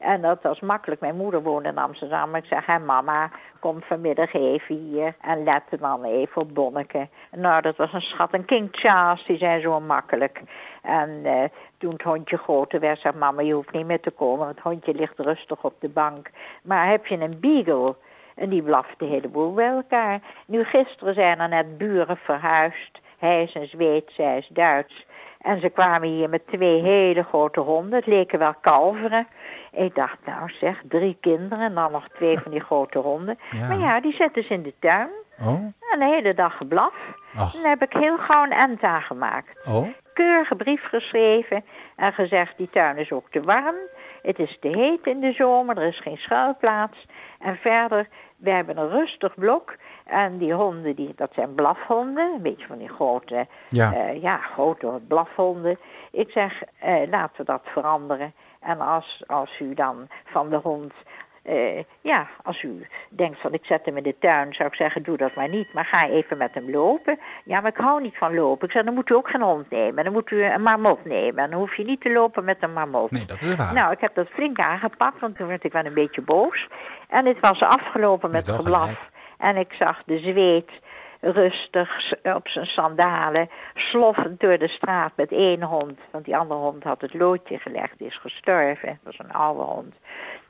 En 0.01 0.21
dat 0.21 0.41
was 0.41 0.59
makkelijk. 0.59 1.01
Mijn 1.01 1.15
moeder 1.15 1.41
woonde 1.41 1.69
in 1.69 1.77
Amsterdam. 1.77 2.35
Ik 2.35 2.45
zeg, 2.45 2.65
hé 2.65 2.79
mama, 2.79 3.31
kom 3.59 3.81
vanmiddag 3.81 4.33
even 4.33 4.75
hier. 4.75 5.15
En 5.21 5.43
let 5.43 5.63
dan 5.79 6.03
even 6.03 6.41
op 6.41 6.53
Bonneke. 6.53 7.07
Nou, 7.31 7.61
dat 7.61 7.75
was 7.75 7.93
een 7.93 8.01
schat. 8.01 8.31
En 8.31 8.45
King 8.45 8.67
Charles, 8.71 9.25
die 9.25 9.37
zijn 9.37 9.61
zo 9.61 9.79
makkelijk. 9.79 10.41
En 10.81 11.21
eh, 11.23 11.43
toen 11.77 11.91
het 11.91 12.01
hondje 12.01 12.37
groter 12.37 12.79
werd, 12.79 12.99
zei 12.99 13.17
mama, 13.17 13.41
je 13.41 13.53
hoeft 13.53 13.71
niet 13.71 13.85
meer 13.85 13.99
te 13.99 14.11
komen. 14.11 14.47
Het 14.47 14.59
hondje 14.59 14.93
ligt 14.93 15.19
rustig 15.19 15.63
op 15.63 15.73
de 15.79 15.89
bank. 15.89 16.29
Maar 16.63 16.89
heb 16.89 17.05
je 17.05 17.19
een 17.19 17.39
beagle... 17.39 17.95
En 18.35 18.49
die 18.49 18.63
blaft 18.63 18.99
de 18.99 19.05
hele 19.05 19.27
boel 19.27 19.53
bij 19.53 19.69
elkaar. 19.69 20.21
Nu 20.45 20.63
gisteren 20.63 21.13
zijn 21.13 21.39
er 21.39 21.49
net 21.49 21.77
buren 21.77 22.17
verhuisd. 22.17 22.99
Hij 23.17 23.43
is 23.43 23.55
een 23.55 23.67
Zweed, 23.67 24.11
zij 24.15 24.37
is 24.37 24.47
Duits. 24.47 25.05
En 25.41 25.59
ze 25.59 25.69
kwamen 25.69 26.07
hier 26.09 26.29
met 26.29 26.47
twee 26.47 26.81
hele 26.81 27.23
grote 27.23 27.59
honden. 27.59 27.93
Het 27.99 28.05
leken 28.07 28.39
wel 28.39 28.53
kalveren. 28.61 29.27
Ik 29.71 29.95
dacht, 29.95 30.17
nou 30.25 30.49
zeg, 30.49 30.81
drie 30.87 31.17
kinderen 31.21 31.59
en 31.65 31.73
dan 31.75 31.91
nog 31.91 32.07
twee 32.07 32.37
van 32.39 32.51
die 32.51 32.59
grote 32.61 32.99
honden. 32.99 33.39
Ja. 33.51 33.67
Maar 33.67 33.79
ja, 33.79 34.01
die 34.01 34.13
zetten 34.13 34.43
ze 34.43 34.53
in 34.53 34.63
de 34.63 34.73
tuin. 34.79 35.09
Oh, 35.41 35.47
En 35.91 35.99
de 35.99 36.05
hele 36.05 36.33
dag 36.33 36.57
geblaf. 36.57 36.93
Ach. 37.35 37.55
En 37.55 37.61
daar 37.61 37.69
heb 37.69 37.81
ik 37.81 37.93
heel 37.93 38.17
gauw 38.17 38.43
een 38.43 38.51
end 38.51 38.83
aan 38.83 39.01
gemaakt. 39.01 39.59
oh, 39.67 39.87
Keurige 40.13 40.55
brief 40.55 40.83
geschreven 40.83 41.63
en 41.95 42.13
gezegd, 42.13 42.57
die 42.57 42.69
tuin 42.69 42.97
is 42.97 43.11
ook 43.11 43.25
te 43.29 43.41
warm. 43.41 43.75
Het 44.21 44.39
is 44.39 44.57
te 44.59 44.67
heet 44.67 45.05
in 45.05 45.19
de 45.19 45.31
zomer, 45.33 45.77
er 45.77 45.87
is 45.87 45.99
geen 46.01 46.17
schuilplaats. 46.17 47.05
En 47.39 47.55
verder, 47.55 48.07
we 48.37 48.49
hebben 48.49 48.77
een 48.77 48.89
rustig 48.89 49.35
blok. 49.35 49.75
En 50.05 50.37
die 50.37 50.53
honden, 50.53 50.95
die, 50.95 51.13
dat 51.15 51.29
zijn 51.33 51.55
blafhonden, 51.55 52.31
een 52.35 52.41
beetje 52.41 52.67
van 52.67 52.77
die 52.77 52.89
grote, 52.89 53.47
Ja. 53.69 53.93
eh, 53.93 54.21
ja, 54.21 54.37
grote 54.37 54.99
blafhonden. 55.07 55.77
Ik 56.11 56.29
zeg, 56.29 56.61
eh, 56.79 57.09
laten 57.09 57.37
we 57.37 57.43
dat 57.43 57.61
veranderen. 57.63 58.33
En 58.59 58.79
als, 58.79 59.23
als 59.27 59.59
u 59.59 59.73
dan 59.73 60.07
van 60.25 60.49
de 60.49 60.55
hond, 60.55 60.93
eh, 61.43 61.83
ja, 62.01 62.27
als 62.43 62.63
u 62.63 62.87
denkt 63.09 63.41
van 63.41 63.53
ik 63.53 63.65
zet 63.65 63.85
hem 63.85 63.97
in 63.97 64.03
de 64.03 64.15
tuin, 64.19 64.53
zou 64.53 64.69
ik 64.69 64.75
zeggen, 64.75 65.03
doe 65.03 65.17
dat 65.17 65.35
maar 65.35 65.49
niet. 65.49 65.73
Maar 65.73 65.85
ga 65.85 66.07
even 66.07 66.37
met 66.37 66.53
hem 66.53 66.71
lopen. 66.71 67.19
Ja, 67.43 67.61
maar 67.61 67.71
ik 67.71 67.77
hou 67.77 68.01
niet 68.01 68.17
van 68.17 68.35
lopen. 68.35 68.67
Ik 68.67 68.73
zeg, 68.73 68.83
dan 68.83 68.93
moet 68.93 69.09
u 69.09 69.15
ook 69.15 69.29
geen 69.29 69.41
hond 69.41 69.69
nemen. 69.69 70.03
Dan 70.03 70.13
moet 70.13 70.31
u 70.31 70.43
een 70.43 70.61
marmot 70.61 71.05
nemen. 71.05 71.43
En 71.43 71.49
dan 71.49 71.59
hoef 71.59 71.75
je 71.75 71.83
niet 71.83 72.01
te 72.01 72.11
lopen 72.11 72.43
met 72.43 72.57
een 72.59 72.73
marmot. 72.73 73.11
nee, 73.11 73.25
dat 73.25 73.41
is 73.41 73.55
waar. 73.55 73.73
Nou, 73.73 73.91
ik 73.91 73.99
heb 74.01 74.15
dat 74.15 74.27
flink 74.27 74.59
aangepakt, 74.59 75.19
want 75.19 75.35
toen 75.35 75.47
werd 75.47 75.63
ik 75.63 75.71
wel 75.71 75.85
een 75.85 75.93
beetje 75.93 76.21
boos. 76.21 76.67
En 77.09 77.25
het 77.25 77.39
was 77.39 77.59
afgelopen 77.59 78.31
met 78.31 78.49
geblaf. 78.49 79.09
En 79.37 79.57
ik 79.57 79.73
zag 79.79 80.03
de 80.05 80.19
zweet 80.19 80.71
rustig 81.21 82.13
op 82.23 82.47
zijn 82.47 82.65
sandalen, 82.65 83.49
sloffend 83.73 84.39
door 84.39 84.57
de 84.57 84.67
straat 84.67 85.11
met 85.15 85.31
één 85.31 85.63
hond. 85.63 85.99
Want 86.11 86.25
die 86.25 86.37
andere 86.37 86.59
hond 86.59 86.83
had 86.83 87.01
het 87.01 87.13
loodje 87.13 87.57
gelegd, 87.59 87.97
die 87.97 88.07
is 88.07 88.19
gestorven. 88.19 88.99
Dat 89.03 89.15
was 89.17 89.27
een 89.27 89.33
oude 89.33 89.61
hond. 89.61 89.95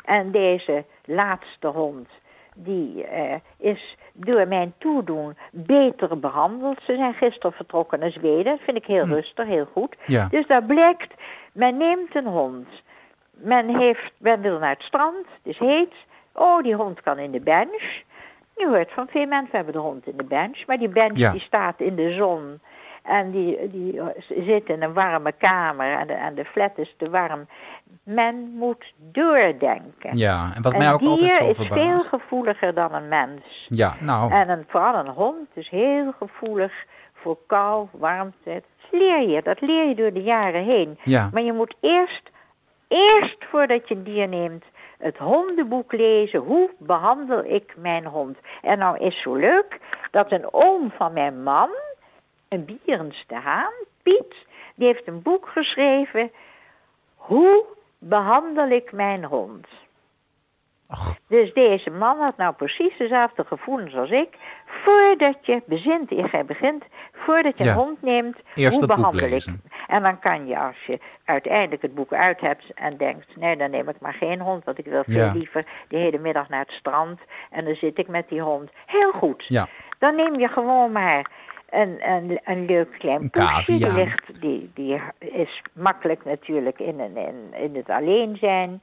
En 0.05 0.31
deze 0.31 0.86
laatste 1.05 1.67
hond, 1.67 2.10
die 2.55 3.03
eh, 3.03 3.36
is 3.58 3.98
door 4.13 4.48
mijn 4.48 4.74
toedoen 4.77 5.38
beter 5.51 6.20
behandeld. 6.20 6.79
Ze 6.86 6.96
zijn 6.96 7.13
gisteren 7.13 7.51
vertrokken 7.51 8.00
naar 8.00 8.12
Zweden. 8.12 8.43
Dat 8.43 8.60
vind 8.62 8.77
ik 8.77 8.86
heel 8.86 9.05
rustig, 9.05 9.46
heel 9.48 9.67
goed. 9.72 9.96
Ja. 10.05 10.27
Dus 10.31 10.48
daar 10.48 10.63
blijkt, 10.63 11.13
men 11.53 11.77
neemt 11.77 12.15
een 12.15 12.27
hond. 12.27 12.67
Men, 13.31 13.77
heeft, 13.79 14.12
men 14.17 14.41
wil 14.41 14.60
naar 14.60 14.74
het 14.74 14.81
strand, 14.81 15.25
het 15.43 15.53
is 15.53 15.58
heet. 15.58 15.93
Oh, 16.34 16.63
die 16.63 16.75
hond 16.75 17.01
kan 17.01 17.17
in 17.17 17.31
de 17.31 17.39
bench. 17.39 18.01
Je 18.55 18.67
hoort 18.67 18.91
van 18.91 19.08
veel 19.08 19.25
mensen, 19.25 19.50
we 19.51 19.55
hebben 19.55 19.74
de 19.74 19.79
hond 19.79 20.08
in 20.08 20.17
de 20.17 20.24
bench. 20.24 20.65
Maar 20.67 20.77
die 20.77 20.89
bench 20.89 21.17
Ja. 21.17 21.31
die 21.31 21.41
staat 21.41 21.79
in 21.79 21.96
de 21.96 22.13
zon. 22.13 22.60
En 23.01 23.31
die, 23.31 23.70
die 23.72 24.01
zit 24.27 24.70
in 24.70 24.81
een 24.81 24.93
warme 24.93 25.31
kamer. 25.31 25.98
En 25.98 26.08
de, 26.08 26.13
en 26.13 26.36
de 26.36 26.46
flat 26.46 26.72
is 26.75 26.96
te 26.98 27.10
warm. 27.10 27.48
Men 28.03 28.53
moet 28.58 28.93
doordenken. 29.12 30.17
Ja, 30.17 30.51
en 30.55 30.62
wat 30.62 30.74
een 30.74 30.77
mij 30.77 30.93
ook 30.93 31.00
dier 31.00 31.10
altijd 31.10 31.36
zo 31.36 31.50
is 31.50 31.55
veel 31.55 31.65
verbaast. 31.65 32.08
gevoeliger 32.08 32.74
dan 32.74 32.93
een 32.93 33.08
mens. 33.08 33.65
Ja, 33.67 33.96
nou, 34.00 34.31
En 34.31 34.50
een, 34.50 34.65
vooral 34.67 34.96
een 34.96 35.13
hond 35.13 35.48
is 35.53 35.70
heel 35.70 36.12
gevoelig 36.20 36.74
voor 37.13 37.38
kou, 37.48 37.88
warmte. 37.91 38.36
Dat 38.43 39.00
leer 39.01 39.29
je, 39.29 39.41
dat 39.41 39.62
leer 39.62 39.88
je 39.88 39.96
door 39.96 40.13
de 40.13 40.24
jaren 40.24 40.63
heen. 40.63 41.00
ja. 41.03 41.29
Maar 41.34 41.41
je 41.41 41.53
moet 41.53 41.75
eerst, 41.79 42.29
eerst 42.88 43.38
voordat 43.51 43.88
je 43.88 43.96
een 43.96 44.03
dier 44.03 44.27
neemt, 44.27 44.63
het 44.98 45.17
hondenboek 45.17 45.91
lezen. 45.91 46.39
Hoe 46.39 46.70
behandel 46.77 47.43
ik 47.46 47.74
mijn 47.77 48.05
hond? 48.05 48.38
En 48.62 48.77
nou 48.77 48.98
is 48.98 49.22
zo 49.22 49.36
leuk 49.36 49.79
dat 50.12 50.31
een 50.31 50.53
oom 50.53 50.91
van 50.98 51.13
mijn 51.13 51.43
man, 51.43 51.70
een 51.70 51.90
Bierens 52.60 53.24
de 53.27 53.36
Haan, 53.36 53.74
Piet, 54.03 54.36
die 54.75 54.88
heeft 54.88 55.08
een 55.08 55.22
boek 55.22 55.48
geschreven. 55.48 56.31
Hoe 57.15 57.65
behandel 57.98 58.70
ik 58.70 58.91
mijn 58.91 59.24
hond? 59.25 59.67
Ach. 60.88 61.15
Dus 61.27 61.53
deze 61.53 61.89
man 61.89 62.20
had 62.20 62.38
nou 62.38 62.53
precies 62.53 62.98
dezelfde 62.98 63.46
gevoelens 63.46 63.96
als 63.96 64.10
ik. 64.10 64.27
Voordat 64.65 65.38
je 65.41 65.62
bezint, 65.65 66.12
eer 66.12 66.29
jij 66.31 66.46
begint, 66.46 66.84
voordat 67.12 67.58
je 67.58 67.63
Ja. 67.63 67.70
een 67.70 67.75
hond 67.77 68.01
neemt, 68.01 68.38
Eerst 68.55 68.77
hoe 68.77 68.88
behandel 68.88 69.27
ik? 69.29 69.46
En 69.88 70.03
dan 70.03 70.20
kan 70.20 70.48
je, 70.48 70.60
als 70.60 70.86
je 70.86 71.00
uiteindelijk 71.25 71.81
het 71.81 71.96
boek 71.96 72.13
uit 72.13 72.39
hebt 72.41 72.74
en 72.74 72.98
denkt, 72.98 73.36
nee, 73.36 73.58
dan 73.58 73.70
neem 73.72 73.89
ik 73.89 74.00
maar 74.00 74.13
geen 74.13 74.39
hond, 74.41 74.63
want 74.63 74.77
ik 74.77 74.86
wil 74.86 75.03
veel 75.03 75.15
Ja. 75.25 75.31
liever 75.34 75.65
de 75.88 75.98
hele 75.98 76.17
middag 76.20 76.50
naar 76.50 76.60
het 76.60 76.72
strand 76.72 77.20
en 77.51 77.65
dan 77.65 77.75
zit 77.75 77.98
ik 77.98 78.08
met 78.08 78.29
die 78.29 78.41
hond. 78.41 78.70
Heel 78.86 79.12
goed. 79.12 79.46
Ja. 79.48 79.67
Dan 80.00 80.15
neem 80.15 80.39
je 80.39 80.48
gewoon 80.48 80.91
maar 80.91 81.29
een, 81.72 82.10
een, 82.10 82.40
een 82.44 82.66
leuk 82.66 82.96
klein 83.00 83.30
poesje. 83.30 83.78
Die, 83.78 83.94
ligt, 83.94 84.42
die, 84.42 84.72
die 84.74 85.01
is 85.20 85.62
makkelijk 85.74 86.25
natuurlijk 86.25 86.80
in, 86.80 87.00
een, 87.00 87.18
in, 87.18 87.54
in 87.54 87.75
het 87.75 87.90
alleen 87.90 88.38
zijn. 88.38 88.82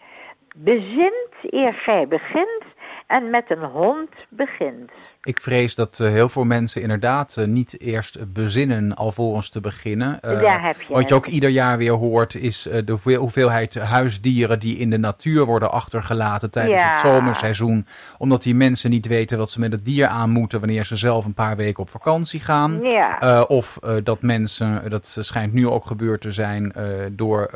Bezint 0.57 1.35
eer 1.43 1.73
gij 1.73 2.09
begint 2.09 2.65
en 3.07 3.31
met 3.31 3.51
een 3.51 3.65
hond 3.65 4.11
begint. 4.29 4.91
Ik 5.29 5.41
vrees 5.41 5.75
dat 5.75 5.99
uh, 6.03 6.09
heel 6.11 6.29
veel 6.29 6.45
mensen 6.45 6.83
inderdaad 6.83 7.37
uh, 7.39 7.47
niet 7.47 7.81
eerst 7.81 8.33
bezinnen 8.33 8.95
alvorens 8.95 9.51
te 9.51 9.61
beginnen. 9.61 10.19
Uh, 10.25 10.41
Daar 10.43 10.63
heb 10.65 10.81
je 10.81 10.93
wat 10.95 11.09
je 11.09 11.15
ook 11.15 11.27
ieder 11.27 11.51
jaar 11.51 11.79
weer 11.79 11.93
hoort 11.93 12.35
is 12.35 12.69
de 12.85 13.17
hoeveelheid 13.17 13.75
huisdieren 13.75 14.61
die 14.61 14.77
in 14.77 14.91
de 14.91 14.99
natuur 14.99 15.45
worden 15.45 15.71
achtergelaten 15.71 16.51
tijdens 16.51 16.81
Ja. 16.81 16.91
het 16.91 17.01
zomerseizoen. 17.01 17.87
Omdat 18.19 18.43
die 18.43 18.55
mensen 18.55 18.91
niet 18.91 19.07
weten 19.07 19.39
wat 19.39 19.51
ze 19.51 19.61
met 19.61 19.73
het 19.73 19.85
dier 19.85 20.07
aan 20.07 20.31
moeten 20.31 20.59
wanneer 20.61 20.85
ze 20.85 20.97
zelf 20.97 21.25
een 21.25 21.35
paar 21.35 21.57
weken 21.57 21.83
op 21.83 21.91
vakantie 21.91 22.41
gaan. 22.41 22.81
Ja. 22.83 23.43
Of 23.49 23.79
dat 24.05 24.23
mensen, 24.23 24.91
dat 24.91 25.17
schijnt 25.21 25.53
nu 25.53 25.69
ook 25.69 25.87
gebeurd 25.87 26.21
te 26.21 26.33
zijn 26.33 26.73
door 27.13 27.51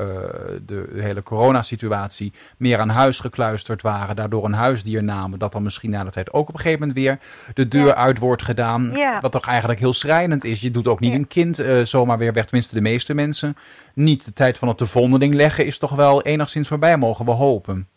de 0.67 0.89
hele 0.95 1.23
coronasituatie, 1.23 2.33
meer 2.57 2.79
aan 2.79 2.89
huis 2.89 3.21
gekluisterd 3.21 3.83
waren, 3.83 4.17
daardoor 4.17 4.45
een 4.45 4.53
huisdier 4.53 5.03
namen, 5.03 5.39
dat 5.39 5.53
dan 5.53 5.63
misschien 5.63 5.91
na 5.91 6.05
de 6.05 6.11
tijd 6.11 6.33
ook 6.33 6.49
op 6.49 6.55
een 6.55 6.61
gegeven 6.61 6.81
moment 6.81 6.99
weer 6.99 7.19
de 7.63 7.69
deur 7.69 7.87
Ja. 7.87 7.95
uit 7.95 8.19
wordt 8.19 8.43
gedaan. 8.43 8.91
Ja. 8.95 9.21
Wat 9.21 9.33
toch 9.33 9.47
eigenlijk 9.47 9.81
heel 9.81 9.93
schrijnend 9.93 10.45
is. 10.45 10.61
Je 10.61 10.71
doet 10.71 10.89
ook 10.89 11.01
niet 11.01 11.13
Ja. 11.13 11.19
een 11.19 11.27
kind 11.29 11.65
zomaar 11.83 12.19
weer 12.19 12.33
weg, 12.33 12.45
tenminste 12.45 12.75
de 12.75 12.81
meeste 12.81 13.15
mensen. 13.15 13.57
Niet 13.95 14.25
de 14.25 14.33
tijd 14.33 14.59
van 14.59 14.69
het 14.69 14.79
te 14.79 14.87
vondeling 14.87 15.35
leggen 15.35 15.67
is 15.67 15.79
toch 15.79 15.95
wel 15.95 16.23
enigszins 16.23 16.69
voorbij, 16.69 16.97
mogen 16.97 17.25
we 17.25 17.31
hopen. 17.31 17.89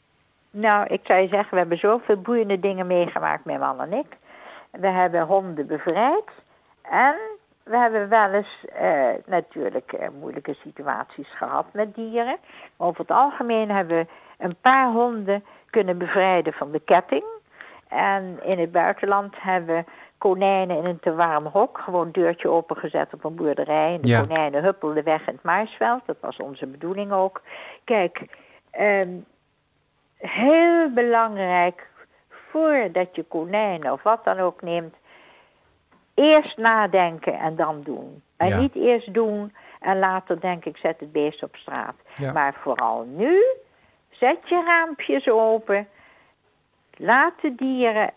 Nou, 0.52 0.88
ik 0.88 1.02
zou 1.04 1.20
je 1.22 1.28
zeggen, 1.28 1.50
we 1.52 1.58
hebben 1.58 1.78
zoveel 1.78 2.22
boeiende 2.22 2.60
dingen 2.60 2.88
meegemaakt, 2.88 3.46
mijn 3.46 3.60
man 3.60 3.82
en 3.82 3.94
ik. 3.94 4.06
We 4.72 4.88
hebben 4.88 5.22
honden 5.22 5.68
bevrijd. 5.68 6.24
En 6.82 7.16
we 7.64 7.78
hebben 7.78 8.10
wel 8.10 8.32
eens 8.32 8.66
eh, 8.80 9.10
natuurlijk 9.26 9.92
eh, 9.94 10.08
moeilijke 10.20 10.56
situaties 10.64 11.28
gehad 11.38 11.66
met 11.74 11.96
dieren. 11.96 12.38
Maar 12.78 12.88
over 12.88 13.00
het 13.02 13.12
algemeen 13.12 13.70
hebben 13.72 13.98
we 13.98 14.08
een 14.38 14.56
paar 14.62 14.92
honden 14.92 15.44
kunnen 15.70 15.98
bevrijden 15.98 16.54
van 16.54 16.72
de 16.72 16.80
ketting. 16.80 17.24
En 17.88 18.40
in 18.44 18.60
het 18.60 18.72
buitenland 18.72 19.34
hebben 19.38 19.76
we 19.76 19.84
konijnen 20.18 20.78
in 20.78 20.86
een 20.86 21.00
te 21.00 21.14
warm 21.16 21.46
hok. 21.46 21.78
Gewoon 21.80 22.12
deurtje 22.12 22.50
opengezet 22.50 23.14
op 23.14 23.24
een 23.24 23.36
boerderij. 23.36 23.94
En 23.94 24.02
de 24.02 24.08
Ja. 24.08 24.20
konijnen 24.20 24.64
huppelden 24.64 25.04
weg 25.04 25.28
in 25.28 25.34
het 25.34 25.44
maisveld. 25.44 26.02
Dat 26.06 26.18
was 26.20 26.38
onze 26.38 26.66
bedoeling 26.66 27.12
ook. 27.12 27.42
Kijk, 27.84 28.26
ehm, 28.72 29.10
heel 30.18 30.90
belangrijk 30.94 31.88
voordat 32.52 33.16
je 33.16 33.24
konijnen 33.24 33.92
of 33.92 34.04
wat 34.04 34.24
dan 34.24 34.40
ook 34.40 34.62
neemt, 34.62 34.96
eerst 36.14 36.58
nadenken 36.58 37.34
en 37.40 37.56
dan 37.56 37.82
doen. 37.84 38.22
En 38.38 38.48
Ja. 38.48 38.58
niet 38.60 38.76
eerst 38.76 39.14
doen 39.14 39.56
en 39.80 40.00
later 40.00 40.40
denk 40.40 40.66
ik 40.66 40.78
zet 40.78 41.00
het 41.00 41.12
beest 41.12 41.44
op 41.44 41.56
straat. 41.56 41.96
Ja. 42.14 42.32
Maar 42.32 42.54
vooral 42.54 43.04
nu, 43.04 43.44
zet 44.10 44.38
je 44.46 44.64
raampjes 44.66 45.30
open, 45.30 45.88
laat 46.98 47.34
de 47.42 47.56
dieren, 47.56 48.12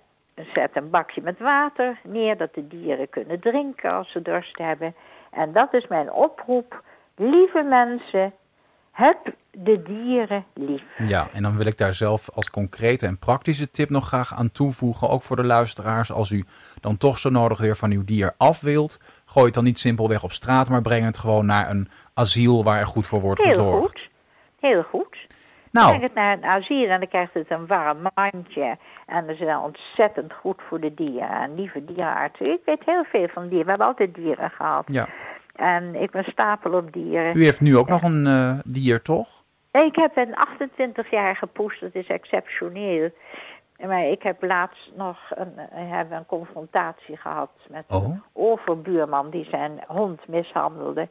zet 0.55 0.71
een 0.73 0.91
bakje 0.91 1.21
met 1.23 1.39
water 1.39 1.99
neer 2.05 2.37
dat 2.37 2.55
de 2.55 2.69
dieren 2.69 3.09
kunnen 3.09 3.41
drinken 3.41 3.93
als 3.93 4.13
ze 4.13 4.23
dorst 4.23 4.59
hebben. 4.59 4.95
En 5.31 5.53
dat 5.53 5.75
is 5.75 5.87
mijn 5.87 6.13
oproep, 6.13 6.83
lieve 7.17 7.63
mensen, 7.63 8.33
heb 8.93 9.19
de 9.51 9.83
dieren 9.83 10.45
lief. 10.55 10.83
Ja, 10.99 11.29
en 11.33 11.43
dan 11.43 11.57
wil 11.57 11.67
ik 11.67 11.79
daar 11.79 11.95
zelf 11.95 12.31
als 12.31 12.51
concrete 12.51 13.07
en 13.07 13.19
praktische 13.19 13.71
tip 13.71 13.91
nog 13.91 14.07
graag 14.07 14.35
aan 14.35 14.51
toevoegen. 14.51 15.09
Ook 15.09 15.23
voor 15.23 15.37
de 15.37 15.45
luisteraars, 15.45 16.13
als 16.13 16.31
u 16.31 16.45
dan 16.81 16.97
toch 16.97 17.19
zo 17.19 17.31
nodig 17.31 17.59
weer 17.59 17.77
van 17.77 17.91
uw 17.91 18.05
dier 18.05 18.35
af 18.37 18.61
wilt, 18.61 19.01
gooi 19.25 19.47
het 19.47 19.55
dan 19.55 19.65
niet 19.65 19.79
simpelweg 19.79 20.23
op 20.23 20.33
straat, 20.33 20.69
maar 20.69 20.83
breng 20.83 21.05
het 21.05 21.19
gewoon 21.19 21.47
naar 21.47 21.71
een 21.71 21.89
asiel 22.15 22.65
waar 22.65 22.79
er 22.79 22.87
goed 22.87 23.07
voor 23.07 23.21
wordt 23.21 23.43
Heel 23.43 23.53
gezorgd. 23.53 23.81
goed, 23.81 24.11
heel 24.61 24.83
goed. 24.83 25.08
Nou, 25.73 25.89
Breng 25.89 26.03
het 26.03 26.15
naar 26.15 26.33
een 26.37 26.45
asiel 26.45 26.89
en 26.89 26.99
dan 27.01 27.09
krijgt 27.09 27.35
het 27.35 27.51
een 27.51 27.67
warm 27.67 27.99
mandje. 28.15 28.77
En 29.07 29.27
dat 29.27 29.35
is 29.35 29.41
wel 29.41 29.63
ontzettend 29.63 30.33
goed 30.33 30.61
voor 30.69 30.81
de 30.81 30.95
dieren. 30.95 31.31
En 31.31 31.55
lieve 31.55 31.85
dierenartsen, 31.85 32.47
ik 32.53 32.61
weet 32.65 32.83
heel 32.85 33.05
veel 33.05 33.29
van 33.29 33.43
dieren. 33.49 33.65
We 33.65 33.71
hebben 33.71 33.87
altijd 33.87 34.15
dieren 34.15 34.51
gehad. 34.51 34.85
ja. 34.93 35.09
En 35.55 35.95
ik 35.95 36.11
ben 36.11 36.25
stapel 36.25 36.73
op 36.73 36.93
dieren. 36.93 37.37
U 37.37 37.45
heeft 37.45 37.61
nu 37.61 37.77
ook 37.77 37.89
nog 37.89 38.03
een 38.03 38.27
eh, 38.27 38.59
dier, 38.65 39.03
toch? 39.03 39.29
Ik 39.73 39.97
heb 39.97 40.17
een 40.17 40.35
28-jarige 40.95 41.47
poes, 41.47 41.81
dat 41.81 41.95
is 41.95 42.07
exceptioneel. 42.07 43.11
Maar 43.87 44.05
ik 44.05 44.23
heb 44.23 44.43
laatst 44.43 44.91
nog 44.97 45.19
een, 45.35 45.53
hebben 45.71 46.19
een 46.19 46.27
confrontatie 46.27 47.17
gehad 47.17 47.51
met 47.69 47.85
Oh. 47.89 48.05
een 48.05 48.23
overbuurman 48.33 49.31
die 49.31 49.45
zijn 49.51 49.85
hond 49.87 50.29
mishandelde. 50.29 51.09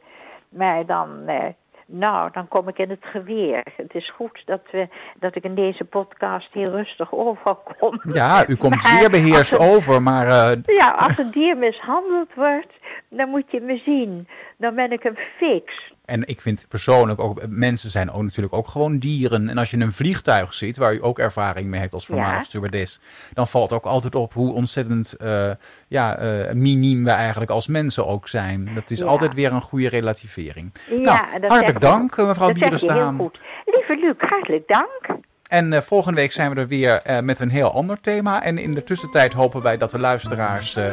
Maar 0.48 0.86
dan, 0.86 1.22
eh, 1.26 1.44
nou, 1.90 2.30
dan 2.32 2.48
kom 2.48 2.68
ik 2.68 2.78
in 2.78 2.90
het 2.90 3.04
geweer. 3.04 3.62
Het 3.76 3.94
is 3.94 4.10
goed 4.10 4.42
dat, 4.44 4.60
we, 4.70 4.88
dat 5.18 5.34
ik 5.36 5.44
in 5.44 5.54
deze 5.54 5.84
podcast 5.84 6.52
heel 6.52 6.70
rustig 6.70 7.12
overkom. 7.12 8.00
Ja, 8.12 8.48
u 8.48 8.56
komt 8.56 8.82
Maar 8.82 8.98
zeer 8.98 9.10
beheerst 9.10 9.50
het- 9.50 9.60
over, 9.60 10.02
maar 10.02 10.26
eh, 10.26 10.58
Ja, 10.78 10.90
als 10.92 11.18
een 11.18 11.30
dier 11.30 11.56
mishandeld 11.56 12.34
wordt, 12.34 12.72
dan 13.08 13.28
moet 13.28 13.50
je 13.50 13.60
me 13.60 13.80
zien. 13.84 14.28
Dan 14.56 14.74
ben 14.74 14.92
ik 14.92 15.04
een 15.04 15.18
fix. 15.38 15.92
En 16.08 16.26
ik 16.28 16.40
vind 16.40 16.66
persoonlijk 16.68 17.20
ook, 17.20 17.46
mensen 17.48 17.90
zijn 17.90 18.10
ook 18.10 18.22
natuurlijk 18.22 18.54
ook 18.54 18.68
gewoon 18.68 18.98
dieren. 18.98 19.48
En 19.48 19.58
als 19.58 19.70
je 19.70 19.76
een 19.80 19.92
vliegtuig 19.92 20.54
zit, 20.54 20.76
waar 20.76 20.94
u 20.94 21.04
ook 21.04 21.18
ervaring 21.18 21.68
mee 21.68 21.80
hebt 21.80 21.92
als 21.94 22.06
voormalig 22.06 22.36
Ja. 22.36 22.42
stewardess, 22.42 23.00
dan 23.32 23.48
valt 23.48 23.72
ook 23.72 23.84
altijd 23.84 24.14
op 24.14 24.32
hoe 24.32 24.52
ontzettend 24.52 25.12
eh, 25.12 25.50
ja, 25.88 26.16
eh, 26.16 26.52
miniem 26.54 27.04
we 27.04 27.10
eigenlijk 27.10 27.50
als 27.50 27.66
mensen 27.66 28.06
ook 28.06 28.28
zijn. 28.28 28.70
Dat 28.74 28.90
is 28.90 28.98
Ja. 28.98 29.06
altijd 29.06 29.34
weer 29.34 29.52
een 29.52 29.60
goede 29.62 29.88
relativering. 29.88 30.74
Ja, 30.90 30.96
nou, 30.98 31.46
hartelijk 31.46 31.80
dank, 31.80 32.16
eh, 32.16 32.26
mevrouw 32.26 32.52
Bierenstaan. 32.52 33.16
goed. 33.16 33.40
Lieve 33.64 33.96
Luc, 33.96 34.14
hartelijk 34.30 34.68
dank. 34.68 35.20
En 35.48 35.72
eh, 35.72 35.80
volgende 35.80 36.20
week 36.20 36.32
zijn 36.32 36.54
we 36.54 36.60
er 36.60 36.66
weer 36.68 37.02
eh, 37.02 37.18
met 37.20 37.40
een 37.40 37.50
heel 37.50 37.72
ander 37.72 38.00
thema. 38.00 38.42
En 38.42 38.58
in 38.58 38.74
de 38.74 38.84
tussentijd 38.84 39.32
hopen 39.32 39.62
wij 39.62 39.76
dat 39.76 39.90
de 39.90 39.98
luisteraars 39.98 40.76
eh, 40.76 40.84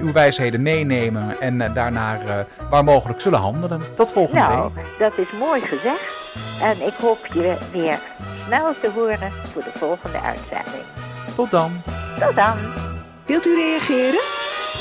uw 0.00 0.12
wijsheden 0.12 0.62
meenemen 0.62 1.40
en 1.40 1.72
daarna 1.74 2.20
eh, 2.20 2.38
waar 2.70 2.84
mogelijk 2.84 3.20
zullen 3.20 3.38
handelen. 3.38 3.82
Tot 3.94 4.12
volgende 4.12 4.40
Nou, 4.40 4.70
week. 4.74 4.84
dat 4.98 5.18
is 5.18 5.26
mooi 5.38 5.60
gezegd. 5.60 6.34
En 6.62 6.86
ik 6.86 6.94
hoop 7.00 7.26
je 7.32 7.56
weer 7.72 7.98
snel 8.46 8.74
te 8.82 8.90
horen 8.94 9.32
voor 9.52 9.62
de 9.62 9.72
volgende 9.78 10.20
uitzending. 10.20 10.84
Tot 11.34 11.50
dan. 11.50 11.82
Tot 12.20 12.34
dan. 12.34 12.56
Wilt 13.26 13.46
u 13.46 13.54
reageren? 13.54 14.20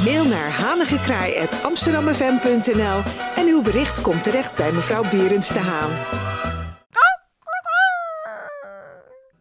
Mail 0.05 0.25
naar 0.25 0.49
hanigekraai.amsterdammefm.nl 0.49 3.01
en 3.35 3.47
uw 3.47 3.61
bericht 3.61 4.01
komt 4.01 4.23
terecht 4.23 4.55
bij 4.55 4.71
mevrouw 4.71 5.03
Berends 5.11 5.47
de 5.47 5.59
Haan. 5.59 5.91